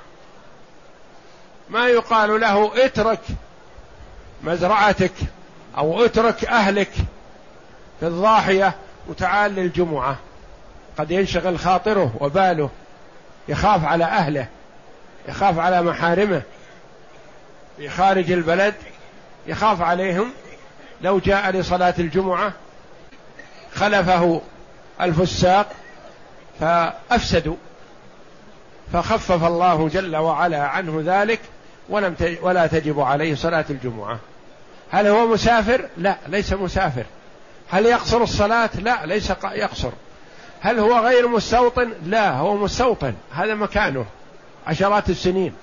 ما 1.70 1.88
يقال 1.88 2.42
له 2.42 2.86
اترك 2.86 3.22
مزرعتك 4.44 5.14
أو 5.78 6.06
اترك 6.06 6.46
أهلك 6.46 6.92
في 8.00 8.08
الضاحية 8.08 8.76
وتعال 9.08 9.56
للجمعة. 9.56 10.18
قد 10.98 11.12
ينشغل 11.12 11.60
خاطره 11.60 12.16
وباله. 12.20 12.70
يخاف 13.48 13.86
على 13.86 14.04
أهله. 14.04 14.48
يخاف 15.28 15.60
على 15.60 15.82
محارمه. 15.82 16.42
في 17.78 17.90
خارج 17.90 18.32
البلد. 18.32 18.74
يخاف 19.48 19.82
عليهم. 19.82 20.30
لو 21.02 21.20
جاء 21.20 21.52
لصلاة 21.52 21.94
الجمعة 22.00 22.54
خلفه 23.76 24.42
الفساق 25.02 25.72
فأفسدوا. 26.60 27.56
فخفف 28.94 29.44
الله 29.44 29.90
جل 29.90 30.16
وعلا 30.16 30.68
عنه 30.68 31.02
ذلك 31.06 31.40
ولم 31.90 32.16
ولا 32.42 32.68
تجب 32.68 33.00
عليه 33.00 33.36
صلاة 33.36 33.66
الجمعة. 33.70 34.20
هل 34.92 35.08
هو 35.08 35.28
مسافر؟ 35.28 35.86
لا 35.98 36.18
ليس 36.28 36.54
مسافر. 36.54 37.06
هل 37.70 37.86
يقصر 37.86 38.24
الصلاة؟ 38.24 38.70
لا 38.76 39.06
ليس 39.06 39.30
يقصر. 39.44 39.92
هل 40.62 40.80
هو 40.80 41.00
غير 41.00 41.28
مستوطن؟ 41.28 41.94
لا 42.06 42.32
هو 42.32 42.58
مستوطن. 42.58 43.14
هذا 43.32 43.56
مكانه 43.56 44.06
عشرات 44.68 45.10
السنين. 45.10 45.54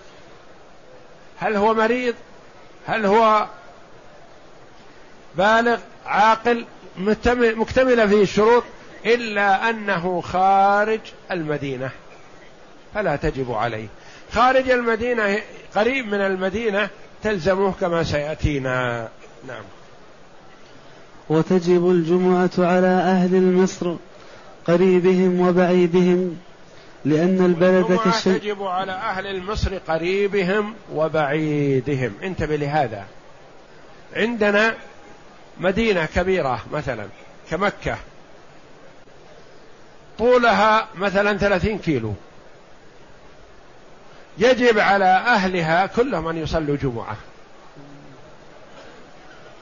هل 1.39 1.57
هو 1.57 1.75
مريض؟ 1.75 2.15
هل 2.87 3.07
هو 3.07 3.47
بالغ 5.35 5.79
عاقل 6.07 6.65
مكتملة 7.37 8.07
فيه 8.07 8.23
الشروط؟ 8.23 8.65
إلا 9.07 9.71
أنه 9.71 10.21
خارج 10.21 11.01
المدينة. 11.31 11.91
فلا 12.95 13.17
تجب 13.17 13.53
عليه. 13.53 13.87
خارج 14.33 14.71
المدينة 14.71 15.39
قريب 15.75 16.07
من 16.07 16.21
المدينة 16.21 16.89
تلزمه 17.23 17.73
كما 17.73 18.05
سيأتينا. 18.05 19.09
نعم. 19.49 19.63
وتجب 21.33 21.91
الجمعة 21.91 22.51
على 22.59 22.87
أهل 22.87 23.53
مصر 23.53 23.97
قريبهم 24.67 25.41
وبعيدهم 25.41 26.37
لأن 27.05 27.45
البلد 27.45 27.99
كالشيء 27.99 28.39
تجب 28.39 28.63
على 28.63 28.93
أهل 28.93 29.27
المصر 29.27 29.79
قريبهم 29.79 30.75
وبعيدهم. 30.95 32.13
انتبه 32.23 32.57
لهذا 32.57 33.05
عندنا 34.17 34.75
مدينة 35.61 36.05
كبيرة 36.05 36.63
مثلا 36.73 37.07
كمكة. 37.51 37.97
طولها 40.19 40.89
مثلا 40.95 41.39
ثلاثين 41.39 41.79
كيلو. 41.79 42.15
يجب 44.39 44.79
على 44.79 45.05
أهلها 45.05 45.87
كلهم 45.87 46.29
أن 46.29 46.37
يصلوا 46.37 46.77
جمعة. 46.77 47.17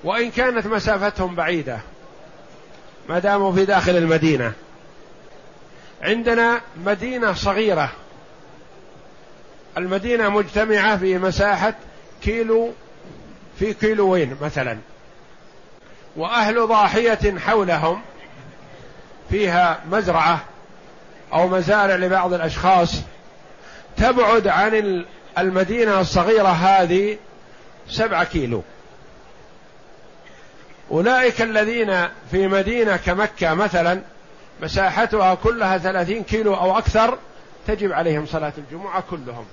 وإن 0.05 0.31
كانت 0.31 0.67
مسافتهم 0.67 1.35
بعيدة 1.35 1.79
ما 3.09 3.19
داموا 3.19 3.53
في 3.53 3.65
داخل 3.65 3.97
المدينة. 3.97 4.53
عندنا 6.03 6.61
مدينة 6.85 7.33
صغيرة. 7.33 7.91
المدينة 9.79 10.29
مجتمعة 10.29 10.97
في 10.97 11.19
مساحة 11.19 11.75
كيلو 12.23 12.73
في 13.59 13.75
كيلوين 13.75 14.37
مثلا. 14.43 14.79
وأهل 16.17 16.67
ضاحية 16.67 17.39
حولهم 17.39 18.01
فيها 19.31 19.81
مزرعة 19.91 20.45
أو 21.33 21.49
مزارع 21.49 21.95
لبعض 21.95 22.33
الأشخاص. 22.33 23.03
تبعد 23.97 24.49
عن 24.49 25.05
المدينة 25.39 26.01
الصغيرة 26.01 26.49
هذه 26.49 27.19
سبعة 27.89 28.25
كيلو. 28.25 28.63
أولئك 30.91 31.43
الذين 31.43 32.09
في 32.31 32.49
مدينة 32.49 32.97
كمكة 32.97 33.55
مثلا 33.55 34.03
مساحتها 34.63 35.35
كلها 35.35 35.79
ثلاثين 35.79 36.25
كيلو 36.25 36.55
أو 36.55 36.79
أكثر 36.79 37.19
تجب 37.67 37.93
عليهم 37.93 38.27
صلاة 38.27 38.53
الجمعة 38.59 39.05
كلهم. 39.11 39.47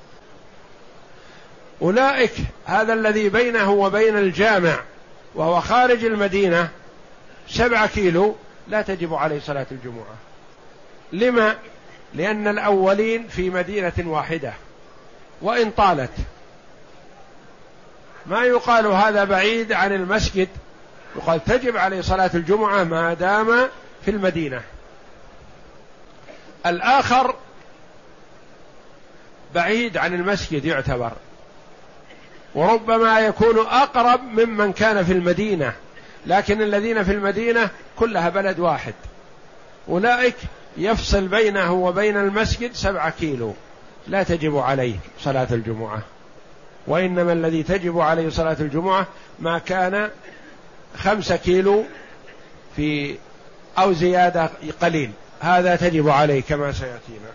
أولئك 1.82 2.32
هذا 2.66 2.94
الذي 2.94 3.30
بينه 3.30 3.72
وبين 3.72 4.18
الجامع 4.18 4.80
وهو 5.36 5.62
خارج 5.62 6.06
المدينة 6.06 6.70
سبعة 7.48 7.88
كيلو 7.88 8.36
لا 8.68 8.82
تجب 8.82 9.14
عليه 9.14 9.40
صلاة 9.40 9.66
الجمعة. 9.72 10.16
لما؟ 11.14 11.56
لأن 12.14 12.48
الأولين 12.48 13.28
في 13.28 13.50
مدينة 13.50 13.94
واحدة. 13.98 14.54
وإن 15.42 15.72
طالت. 15.72 16.12
ما 18.26 18.44
يقال 18.44 18.88
هذا 18.88 19.24
بعيد 19.24 19.72
عن 19.72 19.94
المسجد 19.94 20.48
يقال 21.18 21.44
تجب 21.44 21.78
عليه 21.78 22.02
صلاة 22.02 22.32
الجمعة 22.34 22.84
ما 22.84 23.14
دام 23.14 23.68
في 24.06 24.12
المدينة. 24.12 24.62
الآخر 26.66 27.36
بعيد 29.56 29.98
عن 29.98 30.14
المسجد 30.14 30.66
يعتبر. 30.66 31.12
وربما 32.56 33.20
يكون 33.20 33.60
أقرب 33.60 34.22
ممن 34.22 34.74
كان 34.74 35.06
في 35.06 35.14
المدينة 35.14 35.74
لكن 36.26 36.62
الذين 36.62 37.04
في 37.04 37.12
المدينة 37.12 37.70
كلها 38.00 38.30
بلد 38.30 38.60
واحد. 38.60 38.94
أولئك 39.90 40.36
يفصل 40.78 41.28
بينه 41.28 41.74
وبين 41.74 42.18
المسجد 42.18 42.74
سبعة 42.74 43.10
كيلو. 43.10 43.54
لا 44.08 44.24
تجب 44.24 44.58
عليه 44.58 44.96
صلاة 45.20 45.48
الجمعة. 45.52 46.02
وإنما 46.88 47.34
الذي 47.34 47.64
تجب 47.64 48.00
عليه 48.00 48.30
صلاة 48.30 48.58
الجمعة 48.60 49.08
ما 49.40 49.60
كان 49.60 50.10
خمسة 50.96 51.36
كيلو 51.36 51.84
في 52.76 53.18
أو 53.78 53.94
زيادة 53.94 54.50
قليل. 54.82 55.12
هذا 55.40 55.76
تجب 55.76 56.10
عليه 56.10 56.42
كما 56.42 56.72
سيأتينا. 56.72 57.30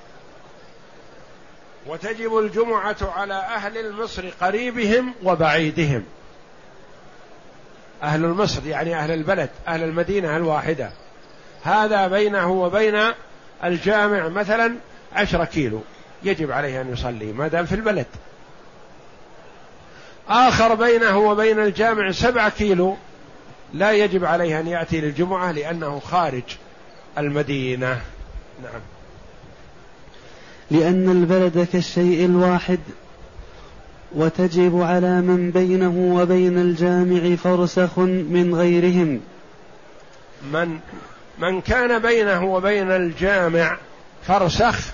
وتجب 1.86 2.38
الجمعة 2.38 2.96
على 3.16 3.34
أهل 3.34 3.78
المصر 3.78 4.28
قريبهم 4.40 5.14
وبعيدهم. 5.22 6.04
أهل 8.02 8.24
المصر 8.24 8.66
يعني 8.66 8.96
أهل 8.96 9.10
البلد 9.10 9.50
أهل 9.68 9.82
المدينة 9.82 10.36
الواحدة. 10.36 10.90
هذا 11.62 12.06
بينه 12.06 12.50
وبين 12.50 13.00
الجامع 13.64 14.28
مثلا 14.28 14.76
عشرة 15.12 15.44
كيلو. 15.44 15.80
يجب 16.22 16.50
عليه 16.52 16.80
أن 16.80 16.92
يصلي 16.92 17.32
ما 17.32 17.48
دام 17.48 17.66
في 17.66 17.74
البلد. 17.74 18.06
آخر 20.28 20.74
بينه 20.74 21.18
وبين 21.18 21.58
الجامع 21.58 22.10
سبعة 22.10 22.50
كيلو. 22.50 22.96
لا 23.74 23.92
يجب 23.92 24.24
عليه 24.24 24.60
أن 24.60 24.66
يأتي 24.66 25.00
للجمعة 25.00 25.52
لأنه 25.52 26.00
خارج 26.00 26.42
المدينة. 27.18 28.00
نعم. 28.62 28.80
لأن 30.70 31.08
البلد 31.08 31.68
كالشيء 31.72 32.24
الواحد 32.24 32.78
وتجب 34.14 34.82
على 34.82 35.20
من 35.20 35.50
بينه 35.50 36.14
وبين 36.16 36.58
الجامع 36.58 37.36
فرسخ 37.36 37.98
من 37.98 38.54
غيرهم. 38.54 39.20
من 40.52 40.78
من 41.38 41.60
كان 41.60 41.98
بينه 41.98 42.44
وبين 42.44 42.90
الجامع 42.90 43.76
فرسخ 44.26 44.92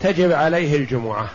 تجب 0.00 0.32
عليه 0.32 0.76
الجمعة. 0.76 1.28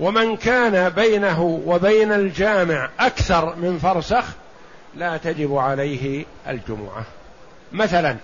ومن 0.00 0.36
كان 0.36 0.88
بينه 0.88 1.42
وبين 1.66 2.12
الجامع 2.12 2.90
أكثر 3.00 3.56
من 3.56 3.78
فرسخ 3.78 4.24
لا 4.98 5.16
تجب 5.16 5.56
عليه 5.56 6.24
الجمعة. 6.48 7.04
مثلا 7.72 8.16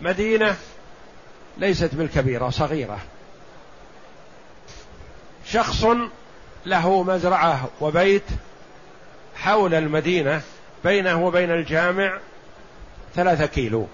مدينة 0.00 0.56
ليست 1.58 1.94
بالكبيرة 1.94 2.50
صغيرة. 2.50 2.98
شخص 5.46 5.86
له 6.66 7.02
مزرعة 7.02 7.68
وبيت 7.80 8.22
حول 9.36 9.74
المدينة 9.74 10.42
بينه 10.84 11.24
وبين 11.24 11.50
الجامع 11.50 12.18
ثلاثة 13.14 13.46
كيلو. 13.46 13.86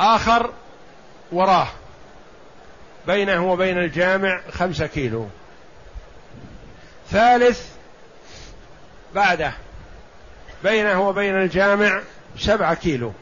آخر 0.00 0.52
وراه 1.32 1.68
بينه 3.06 3.52
وبين 3.52 3.78
الجامع 3.78 4.40
خمسة 4.50 4.86
كيلو. 4.86 5.26
ثالث 7.10 7.77
بعده 9.14 9.52
بينه 10.64 11.08
وبين 11.08 11.34
الجامع 11.34 12.00
سبعة 12.38 12.74
كيلو. 12.74 13.12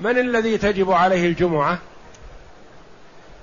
من 0.00 0.18
الذي 0.18 0.58
تجب 0.58 0.90
عليه 0.90 1.26
الجمعة؟ 1.26 1.78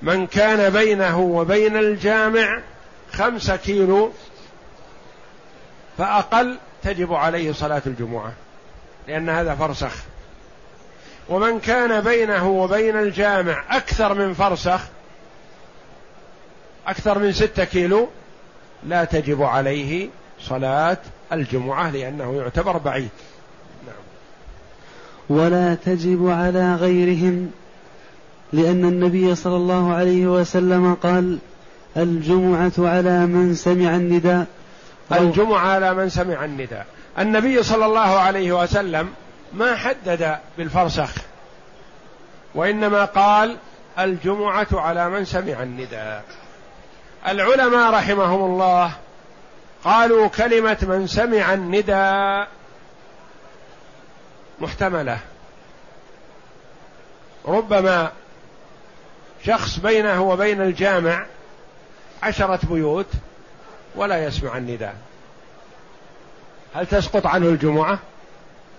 من 0.02 0.28
كان 0.28 0.70
بينه 0.74 1.20
وبين 1.20 1.78
الجامع 1.78 2.62
خمسة 3.14 3.56
كيلو 3.56 4.12
فأقل 5.98 6.58
تجب 6.84 7.14
عليه 7.14 7.52
صلاة 7.52 7.82
الجمعة 7.86 8.34
لأن 9.08 9.30
هذا 9.30 9.56
فرسخ. 9.56 9.94
ومن 11.30 11.60
كان 11.60 12.02
بينه 12.02 12.48
وبين 12.48 12.98
الجامع 12.98 13.64
أكثر 13.70 14.14
من 14.14 14.34
فرسخ 14.34 14.82
أكثر 16.88 17.20
من 17.20 17.34
ستة 17.34 17.64
كيلو 17.64 18.10
لا 18.84 19.04
تجب 19.04 19.44
عليه 19.44 20.10
صلاة 20.42 20.98
الجمعة 21.32 21.90
لأنه 21.90 22.36
يعتبر 22.36 22.78
بعيد. 22.78 23.10
نعم. 23.88 23.96
ولا 25.40 25.76
تجب 25.76 26.30
على 26.30 26.76
غيرهم 26.76 27.52
لأن 28.54 28.86
النبي 28.86 29.36
صلى 29.36 29.56
الله 29.56 29.94
عليه 29.94 30.28
وسلم 30.28 30.94
قال 30.94 31.40
الجمعة 31.98 32.72
على 32.78 33.26
من 33.26 33.56
سمع 33.56 33.96
النداء. 33.96 34.46
الجمعة 35.12 35.68
على 35.68 35.94
من 35.94 36.10
سمع 36.10 36.46
النداء. 36.46 36.86
النبي 37.20 37.64
صلى 37.64 37.86
الله 37.86 38.00
عليه 38.00 38.64
وسلم 38.64 39.10
ما 39.54 39.76
حدد 39.76 40.38
بالفرسخ 40.58 41.12
وإنما 42.56 43.06
قال 43.06 43.58
الجمعة 44.00 44.68
على 44.74 45.10
من 45.10 45.26
سمع 45.26 45.64
النداء. 45.64 46.24
العلماء 47.28 47.94
رحمهم 47.94 48.52
الله 48.52 48.92
قالوا 49.88 50.28
كلمة 50.28 50.78
من 50.82 51.08
سمع 51.08 51.54
النداء 51.54 52.48
محتملة. 54.60 55.20
ربما 57.46 58.12
شخص 59.46 59.80
بينه 59.80 60.22
وبين 60.22 60.62
الجامع 60.62 61.26
عشرة 62.24 62.60
بيوت 62.64 63.06
ولا 63.96 64.26
يسمع 64.26 64.58
النداء. 64.58 64.96
هل 66.76 66.88
تسقط 66.88 67.26
عنه 67.28 67.46
الجمعة؟ 67.46 68.00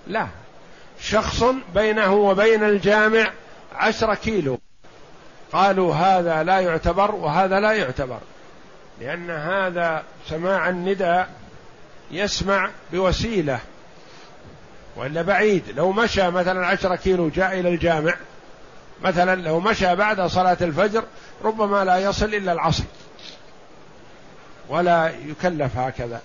لا. 0.07 0.27
شخص 1.01 1.45
بينه 1.75 2.15
وبين 2.15 2.65
الجامع 2.65 3.33
عشرة 3.75 4.15
كيلو. 4.15 4.59
قالوا 5.53 5.95
هذا 5.95 6.43
لا 6.43 6.61
يعتبر 6.61 7.15
وهذا 7.15 7.61
لا 7.61 7.73
يعتبر. 7.73 8.21
لأن 9.01 9.31
هذا 9.31 10.03
سماع 10.29 10.69
النداء 10.69 11.29
يسمع 12.11 12.71
بوسيلة 12.93 13.59
وإلا 14.97 15.23
بعيد. 15.23 15.63
لو 15.77 15.93
مشى 15.93 16.31
مثلا 16.31 16.67
عشرة 16.67 16.97
كيلو 16.97 17.29
جاء 17.29 17.61
إلى 17.61 17.69
الجامع 17.69 18.15
مثلا 19.03 19.43
لو 19.43 19.61
مشى 19.61 19.95
بعد 19.95 20.21
صلاة 20.21 20.57
الفجر 20.61 21.05
ربما 21.45 21.85
لا 21.85 21.99
يصل 21.99 22.35
إلا 22.35 22.53
العصر 22.53 22.85
ولا 24.69 25.13
يكلف 25.27 25.77
هكذا. 25.77 26.21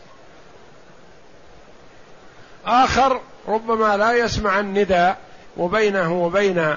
آخر 2.65 3.21
ربما 3.47 3.97
لا 3.97 4.13
يسمع 4.13 4.59
النداء 4.59 5.17
وبينه 5.57 6.23
وبين 6.23 6.75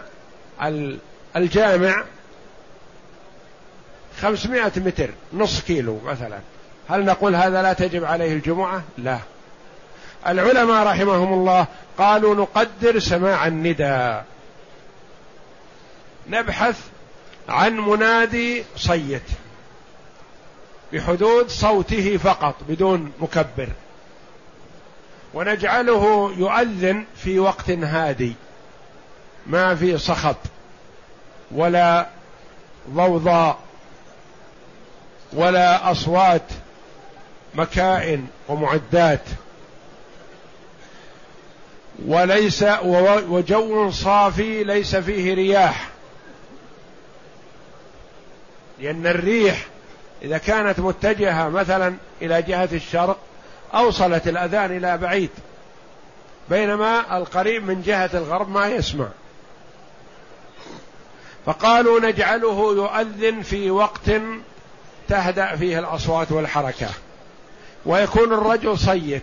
الجامع 1.37 2.05
خمسمائة 4.23 4.73
متر 4.77 5.11
نصف 5.33 5.67
كيلو 5.67 6.01
مثلا. 6.05 6.39
هل 6.89 7.05
نقول 7.05 7.35
هذا 7.35 7.63
لا 7.63 7.73
تجب 7.73 8.05
عليه 8.05 8.33
الجمعة؟ 8.33 8.83
لا. 8.99 9.19
العلماء 10.27 10.87
رحمهم 10.87 11.33
الله 11.33 11.67
قالوا 11.99 12.35
نقدر 12.35 12.99
سماع 12.99 13.47
النداء. 13.47 14.25
نبحث 16.29 16.81
عن 17.49 17.77
منادي 17.77 18.65
صيت 18.77 19.23
بحدود 20.93 21.49
صوته 21.49 22.17
فقط 22.17 22.55
بدون 22.69 23.13
مكبر. 23.21 23.69
ونجعله 25.35 26.33
يؤذن 26.37 27.05
في 27.17 27.39
وقت 27.39 27.71
هادي 27.71 28.35
ما 29.47 29.75
في 29.75 29.99
صخب 29.99 30.37
ولا 31.51 32.07
ضوضاء. 32.91 33.66
ولا 35.37 35.91
أصوات 35.91 36.43
مكائن 37.55 38.27
ومعدات. 38.49 39.23
وليس 42.07 42.65
وجو 43.29 43.91
صافي 43.91 44.65
ليس 44.65 44.97
فيه 44.97 45.35
رياح. 45.35 45.89
لأن 48.81 49.07
الريح 49.07 49.67
إذا 50.23 50.39
كانت 50.39 50.81
متجهة 50.81 51.49
مثلا 51.49 51.95
إلى 52.23 52.43
جهة 52.43 52.69
الشرق 52.73 53.19
أوصلت 53.75 54.29
الأذان 54.29 54.77
إلى 54.77 54.99
بعيد. 54.99 55.31
بينما 56.51 57.17
القريب 57.17 57.65
من 57.65 57.83
جهة 57.83 58.11
الغرب 58.15 58.49
ما 58.49 58.69
يسمع. 58.69 59.09
فقالوا 61.47 62.01
نجعله 62.01 62.75
يؤذن 62.77 63.43
في 63.43 63.71
وقت 63.71 64.11
تهدأ 65.09 65.57
فيه 65.57 65.79
الأصوات 65.79 66.33
والحركة. 66.33 66.89
ويكون 67.87 68.33
الرجل 68.33 68.79
صيت. 68.79 69.23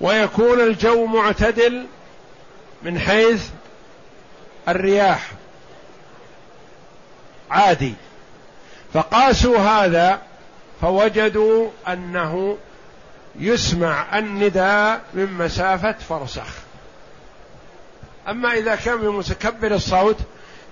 ويكون 0.00 0.60
الجو 0.60 1.06
معتدل 1.06 1.86
من 2.82 2.98
حيث 2.98 3.48
الرياح. 4.68 5.30
عادي. 7.50 7.94
فقاسوا 8.94 9.58
هذا 9.58 10.22
فوجدوا 10.80 11.68
أنه 11.88 12.58
يسمع 13.38 14.18
النداء 14.18 15.00
من 15.14 15.32
مسافة 15.32 15.92
فرسخ. 16.08 16.48
أما 18.28 18.52
إذا 18.52 18.74
كان 18.74 18.96
بمتكبر 18.96 19.74
الصوت 19.74 20.16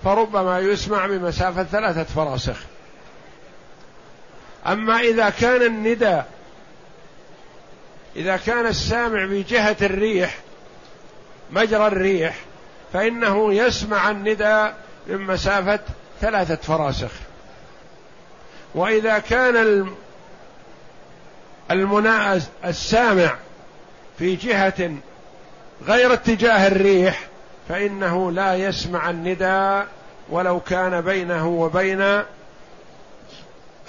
فربما 0.05 0.59
يسمع 0.59 1.07
بمسافة 1.07 1.65
ثلاثة 1.65 2.05
فراسخ. 2.05 2.57
أما 4.67 5.01
إذا 5.01 5.31
كان 5.31 5.63
النداء 5.63 6.27
إذا 8.17 8.37
كان 8.37 8.67
السامع 8.67 9.25
بجهه 9.25 9.77
الريح 9.83 10.39
مجرى 11.51 11.87
الريح 11.87 12.37
فإنه 12.93 13.55
يسمع 13.55 14.11
النداء 14.11 14.77
من 15.07 15.21
مسافه 15.21 15.81
ثلاثة 16.21 16.57
فراسخ. 16.57 17.11
وإذا 18.75 19.19
كان 19.19 19.87
المنا 21.71 22.41
السامع 22.65 23.37
في 24.19 24.37
جهة 24.37 24.95
غير 25.87 26.13
اتجاه 26.13 26.67
الريح 26.67 27.29
فإنه 27.69 28.33
لا 28.33 28.55
يسمع 28.55 29.11
النداء 29.11 29.87
ولو 30.29 30.61
كان 30.61 31.01
بينه 31.01 31.49
وبين 31.49 32.23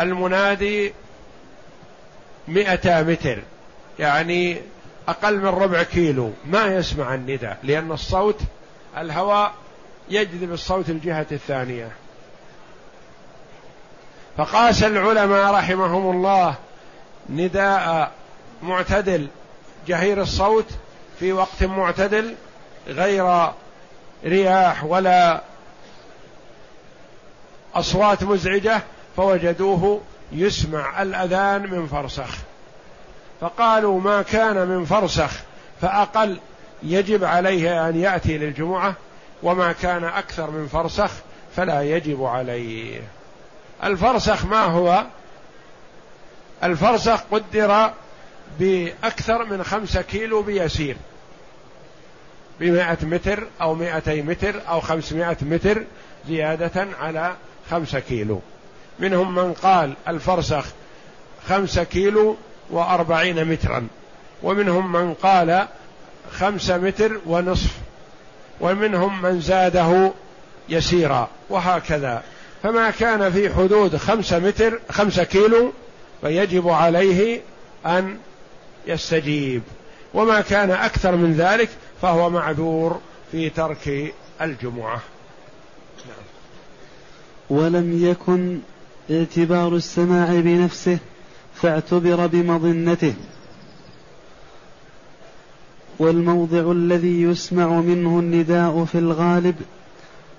المنادي 0.01 0.93
مئة 2.47 3.01
متر 3.01 3.39
يعني 3.99 4.61
أقل 5.07 5.37
من 5.37 5.45
ربع 5.45 5.83
كيلو. 5.83 6.31
ما 6.45 6.65
يسمع 6.65 7.15
النداء 7.15 7.57
لأن 7.63 7.91
الصوت 7.91 8.39
الهواء 8.97 9.53
يجذب 10.09 10.53
الصوت 10.53 10.89
الجهة 10.89 11.27
الثانية. 11.31 11.91
فقاس 14.37 14.83
العلماء 14.83 15.53
رحمهم 15.53 16.15
الله 16.15 16.55
نداء 17.29 18.11
معتدل 18.63 19.27
جهير 19.87 20.21
الصوت 20.21 20.65
في 21.19 21.33
وقت 21.33 21.63
معتدل 21.63 22.35
غير 22.87 23.51
رياح 24.25 24.83
ولا 24.83 25.41
أصوات 27.75 28.23
مزعجة 28.23 28.81
فوجدوه 29.17 30.01
يسمع 30.31 31.01
الأذان 31.01 31.69
من 31.69 31.87
فرسخ. 31.87 32.37
فقالوا 33.41 34.01
ما 34.01 34.21
كان 34.21 34.67
من 34.67 34.85
فرسخ 34.85 35.31
فأقل 35.81 36.39
يجب 36.83 37.23
عليه 37.23 37.89
أن 37.89 37.99
يأتي 37.99 38.37
للجمعة 38.37 38.93
وما 39.43 39.71
كان 39.71 40.03
أكثر 40.03 40.51
من 40.51 40.67
فرسخ 40.67 41.11
فلا 41.55 41.81
يجب 41.81 42.23
عليه. 42.23 43.01
الفرسخ 43.83 44.45
ما 44.45 44.63
هو؟ 44.63 45.03
الفرسخ 46.63 47.19
قدر 47.31 47.91
بأكثر 48.59 49.45
من 49.45 49.63
خمسة 49.63 50.01
كيلو 50.01 50.41
بيسير. 50.41 50.97
بمائة 52.59 52.97
متر 53.05 53.43
أو 53.61 53.73
مائتي 53.73 54.21
متر 54.21 54.55
أو 54.69 54.79
خمسمائة 54.79 55.37
متر 55.41 55.83
زيادة 56.27 56.87
على 57.01 57.33
خمسة 57.71 57.99
كيلو. 57.99 58.41
منهم 58.99 59.35
من 59.35 59.53
قال 59.53 59.93
الفرسخ 60.07 60.65
خمسة 61.47 61.83
كيلو 61.83 62.37
وأربعين 62.69 63.45
مترا. 63.45 63.87
ومنهم 64.43 64.91
من 64.91 65.13
قال 65.13 65.67
خمسة 66.31 66.77
متر 66.77 67.19
ونصف. 67.25 67.71
ومنهم 68.61 69.21
من 69.21 69.41
زاده 69.41 70.11
يسيرا 70.69 71.29
وهكذا. 71.49 72.23
فما 72.63 72.91
كان 72.91 73.31
في 73.31 73.53
حدود 73.53 73.97
خمسة 73.97 74.39
متر 74.39 74.79
خمسة 74.89 75.23
كيلو 75.23 75.73
فيجب 76.21 76.67
عليه 76.67 77.41
أن 77.85 78.17
يستجيب. 78.87 79.61
وما 80.13 80.41
كان 80.41 80.71
أكثر 80.71 81.15
من 81.15 81.33
ذلك 81.33 81.69
فهو 82.01 82.29
معذور 82.29 82.99
في 83.31 83.49
ترك 83.49 84.13
الجمعة 84.41 85.01
نعم. 86.07 86.25
ولم 87.49 88.05
يكن 88.05 88.59
اعتبار 89.11 89.75
السماع 89.75 90.39
بنفسه 90.39 90.97
فاعتبر 91.55 92.27
بمظنته 92.27 93.13
والموضع 95.99 96.71
الذي 96.71 97.21
يسمع 97.21 97.67
منه 97.67 98.19
النداء 98.19 98.85
في 98.85 98.97
الغالب 98.97 99.55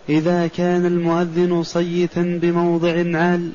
إذا 0.09 0.47
كان 0.47 0.87
المؤذن 0.87 1.63
صيتا 1.63 2.39
بموضع 2.43 3.19
عال 3.19 3.53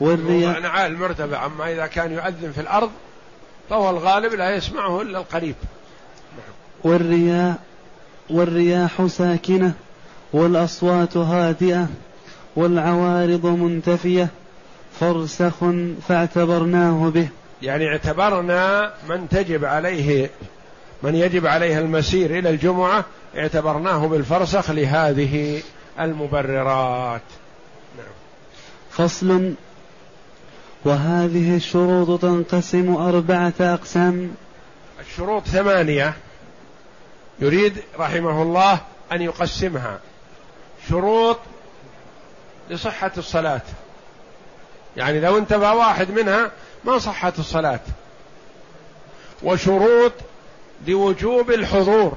والرياء 0.00 0.54
موضع 0.54 0.68
عال 0.68 0.98
مرتفع 0.98 1.46
أما 1.46 1.72
إذا 1.72 1.86
كان 1.86 2.12
يؤذن 2.12 2.52
في 2.52 2.60
الأرض 2.60 2.90
فهو 3.70 3.90
الغالب 3.90 4.34
لا 4.34 4.56
يسمعه 4.56 5.02
إلا 5.02 5.18
القريب 5.18 5.54
والرياء 6.84 7.54
والرياح 8.30 9.06
ساكنة 9.06 9.72
والأصوات 10.32 11.16
هادئة 11.16 11.86
والعوارض 12.56 13.46
منتفية. 13.46 14.28
فرسخ 15.00 15.54
فاعتبرناه 16.08 17.10
به. 17.14 17.28
يعني 17.62 17.88
اعتبرنا 17.88 18.92
من 19.08 19.28
تجب 19.28 19.64
عليه 19.64 20.30
من 21.02 21.14
يجب 21.14 21.46
عليه 21.46 21.78
المسير 21.78 22.38
إلى 22.38 22.50
الجمعة 22.50 23.04
اعتبرناه 23.36 24.06
بالفرسخ 24.06 24.70
لهذه 24.70 25.62
المبررات. 26.00 27.22
نعم. 27.98 28.06
فصل. 28.90 29.54
وهذه 30.84 31.56
الشروط 31.56 32.22
تنقسم 32.22 32.96
أربعة 32.96 33.54
أقسام. 33.60 34.30
الشروط 35.00 35.46
ثمانية. 35.46 36.14
يريد 37.38 37.82
رحمه 37.98 38.42
الله 38.42 38.80
أن 39.12 39.22
يقسمها. 39.22 39.98
شروط 40.88 41.38
لصحة 42.70 43.12
الصلاة. 43.18 43.60
يعني 44.96 45.20
لو 45.20 45.38
انتفى 45.38 45.70
واحد 45.70 46.10
منها 46.10 46.50
ما 46.84 46.98
صحت 46.98 47.38
الصلاة. 47.38 47.80
وشروط 49.42 50.12
لوجوب 50.86 51.50
الحضور. 51.50 52.16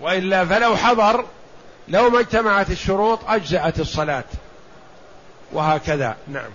وإلا 0.00 0.44
فلو 0.44 0.76
حضر 0.76 1.24
لو 1.88 2.10
ما 2.10 2.20
اجتمعت 2.20 2.70
الشروط 2.70 3.18
أجزأت 3.26 3.80
الصلاة. 3.80 4.24
وهكذا. 5.52 6.16
نعم. 6.28 6.50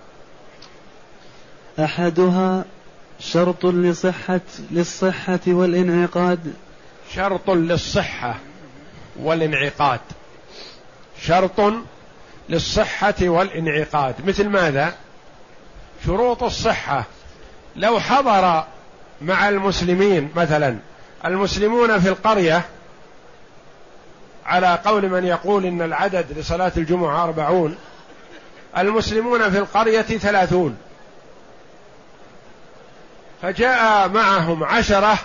أحدها 1.80 2.66
شرط 3.20 3.66
لصحة 3.66 4.42
للصحة 4.72 5.40
والانعقاد. 5.48 6.54
شرط 7.16 7.50
للصحة 7.50 8.36
والانعقاد. 9.20 10.00
شرط 11.22 11.74
للصحة 12.50 13.16
والانعقاد. 13.22 14.16
مثل 14.26 14.50
ماذا؟ 14.50 14.94
شروط 16.06 16.44
الصحة. 16.44 17.04
لو 17.76 18.00
حضر 18.00 18.64
مع 19.22 19.50
المسلمين 19.50 20.30
مثلا 20.36 20.78
المسلمون 21.26 22.00
في 22.00 22.10
القرية 22.10 22.66
على 24.46 24.80
قول 24.86 25.10
من 25.10 25.26
يقول 25.26 25.66
إن 25.66 25.82
العدد 25.82 26.26
لصلاة 26.38 26.72
الجمعة 26.78 27.24
أربعون 27.24 27.78
المسلمون 28.78 29.50
في 29.50 29.58
القرية 29.58 30.02
ثلاثون. 30.02 30.78
فجاء 33.42 34.10
معهم 34.10 34.64
عشرة 34.64 35.20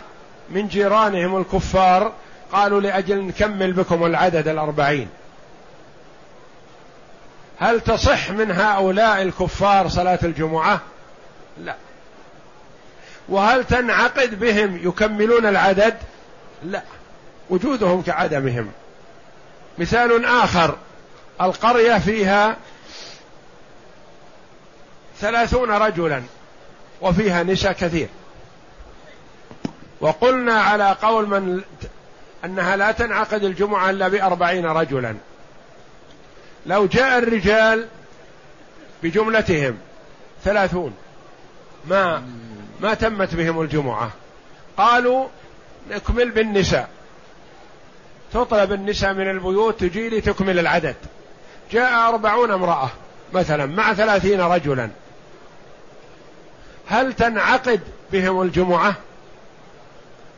من 0.50 0.68
جيرانهم 0.68 1.36
الكفار 1.36 2.12
قالوا 2.52 2.80
لأجل 2.80 3.22
نكمل 3.24 3.72
بكم 3.72 4.06
العدد 4.06 4.48
الأربعين. 4.48 5.08
هل 7.58 7.80
تصح 7.80 8.30
من 8.30 8.50
هؤلاء 8.50 9.22
الكفار 9.22 9.88
صلاة 9.88 10.18
الجمعة؟ 10.22 10.80
لا. 11.58 11.74
وهل 13.28 13.64
تنعقد 13.64 14.40
بهم 14.40 14.88
يكملون 14.88 15.46
العدد؟ 15.46 15.96
لا. 16.64 16.82
وجودهم 17.50 18.02
كعدمهم. 18.02 18.70
مثال 19.78 20.24
آخر 20.24 20.76
القرية 21.40 21.98
فيها 21.98 22.56
ثلاثون 25.20 25.70
رجلا. 25.70 26.22
وفيها 27.02 27.42
نساء 27.42 27.72
كثير. 27.72 28.08
وقلنا 30.00 30.60
على 30.60 30.96
قول 31.02 31.28
من 31.28 31.62
أنها 32.44 32.76
لا 32.76 32.92
تنعقد 32.92 33.44
الجمعة 33.44 33.90
إلا 33.90 34.08
بأربعين 34.08 34.66
رجلا. 34.66 35.14
لو 36.66 36.86
جاء 36.86 37.18
الرجال 37.18 37.86
بجملتهم 39.02 39.78
ثلاثون 40.44 40.94
ما 41.84 42.22
ما 42.80 42.94
تمت 42.94 43.34
بهم 43.34 43.60
الجمعة. 43.62 44.10
قالوا 44.76 45.28
نكمل 45.90 46.30
بالنساء. 46.30 46.88
تطلب 48.32 48.72
النساء 48.72 49.14
من 49.14 49.30
البيوت 49.30 49.80
تجي 49.80 50.08
لتكمل 50.08 50.58
العدد. 50.58 50.96
جاء 51.72 52.08
أربعون 52.08 52.50
امرأة 52.50 52.90
مثلا 53.32 53.66
مع 53.66 53.94
ثلاثين 53.94 54.40
رجلا. 54.40 54.90
هل 56.86 57.12
تنعقد 57.12 57.80
بهم 58.12 58.42
الجمعة؟ 58.42 58.94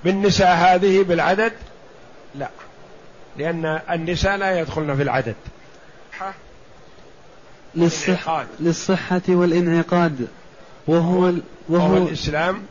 بالنساء 0.04 0.56
هذه 0.56 1.02
بالعدد؟ 1.02 1.52
لا. 2.34 2.48
لأن 3.38 3.80
النساء 3.90 4.36
لا 4.36 4.60
يدخلن 4.60 4.96
في 4.96 5.02
العدد. 5.02 5.34
للصحة, 7.74 8.46
للصحة 8.60 9.22
والانعقاد. 9.28 10.28
وهو 10.86 11.20
وهو, 11.20 11.34
وهو 11.68 11.96
الإسلام؟ 11.96 12.62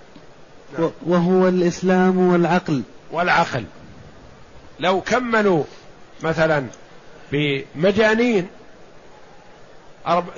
نعم. 0.80 0.91
وهو 1.05 1.47
الإسلام 1.47 2.17
والعقل. 2.17 2.84
والعقل. 3.11 3.63
لو 4.80 5.01
كملوا 5.01 5.63
مثلا 6.24 6.65
بمجانين 7.32 8.47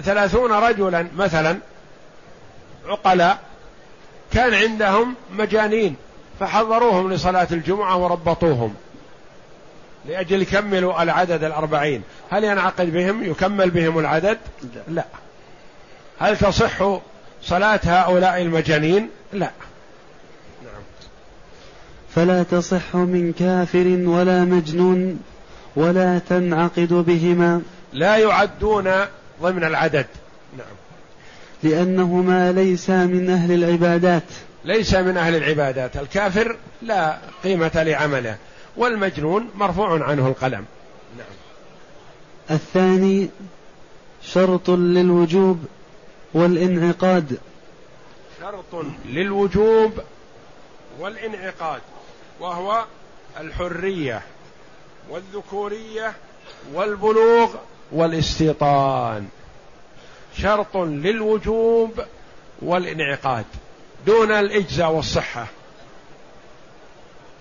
ثلاثون 0.01 0.51
رجلا 0.51 1.07
مثلا 1.17 1.57
عقلاء 2.87 3.39
كان 4.31 4.53
عندهم 4.53 5.15
مجانين 5.37 5.95
فحضروهم 6.39 7.13
لصلاة 7.13 7.47
الجمعة 7.51 7.97
وربطوهم 7.97 8.75
لأجل 10.07 10.41
يكملوا 10.41 11.03
العدد 11.03 11.43
الأربعين. 11.43 12.01
هل 12.29 12.43
ينعقد 12.43 12.93
بهم؟ 12.93 13.23
يكمل 13.23 13.69
بهم 13.69 13.99
العدد؟ 13.99 14.37
لا. 14.87 15.05
هل 16.19 16.37
تصح 16.37 16.99
صلاة 17.43 17.79
هؤلاء 17.83 18.41
المجانين؟ 18.41 19.09
لا. 19.33 19.51
نعم. 20.63 20.81
فلا 22.15 22.43
تصح 22.43 22.95
من 22.95 23.33
كافر 23.39 24.09
ولا 24.09 24.43
مجنون 24.43 25.19
ولا 25.75 26.19
تنعقد 26.29 26.93
بهما. 26.93 27.61
لا 27.93 28.17
يعدون 28.17 28.91
ضمن 29.41 29.63
العدد. 29.63 30.07
نعم. 30.57 30.67
لأنهما 31.65 32.51
ليس 32.51 32.89
من 32.89 33.29
أهل 33.29 33.51
العبادات. 33.51 34.23
ليس 34.65 34.93
من 34.93 35.17
أهل 35.17 35.35
العبادات. 35.35 35.97
الكافر 35.97 36.57
لا 36.81 37.17
قيمة 37.43 37.71
لعمله 37.83 38.37
والمجنون 38.77 39.49
مرفوع 39.55 40.03
عنه 40.03 40.27
القلم. 40.27 40.65
نعم. 41.17 41.27
الثاني 42.51 43.29
شرط 44.23 44.69
للوجوب 44.69 45.65
والانعقاد. 46.33 47.37
شرط 48.41 48.85
للوجوب 49.05 49.91
والانعقاد 50.99 51.81
وهو 52.39 52.85
الحرية 53.39 54.21
والذكورية 55.09 56.13
والبلوغ 56.73 57.49
والاستيطان. 57.91 59.27
شرط 60.37 60.77
للوجوب 60.77 62.01
والانعقاد 62.61 63.45
دون 64.05 64.31
الإجزاء 64.31 64.91
والصحة. 64.91 65.45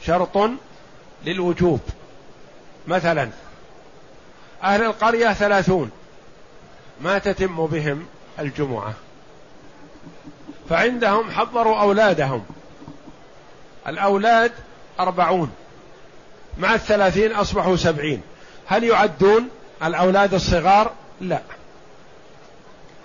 شرط 0.02 0.50
للوجوب. 1.24 1.80
مثلا 2.86 3.28
أهل 4.62 4.82
القرية 4.82 5.32
ثلاثون 5.32 5.90
ما 7.00 7.18
تتم 7.18 7.66
بهم 7.66 8.06
الجمعة. 8.38 8.94
فعندهم 10.68 11.30
حضروا 11.30 11.80
أولادهم. 11.80 12.44
الأولاد 13.86 14.52
أربعون 15.00 15.52
مع 16.58 16.74
الثلاثين 16.74 17.32
أصبحوا 17.32 17.76
سبعين. 17.76 18.22
هل 18.66 18.84
يعدون 18.84 19.48
الأولاد 19.82 20.34
الصغار؟ 20.34 20.92
لا. 21.20 21.40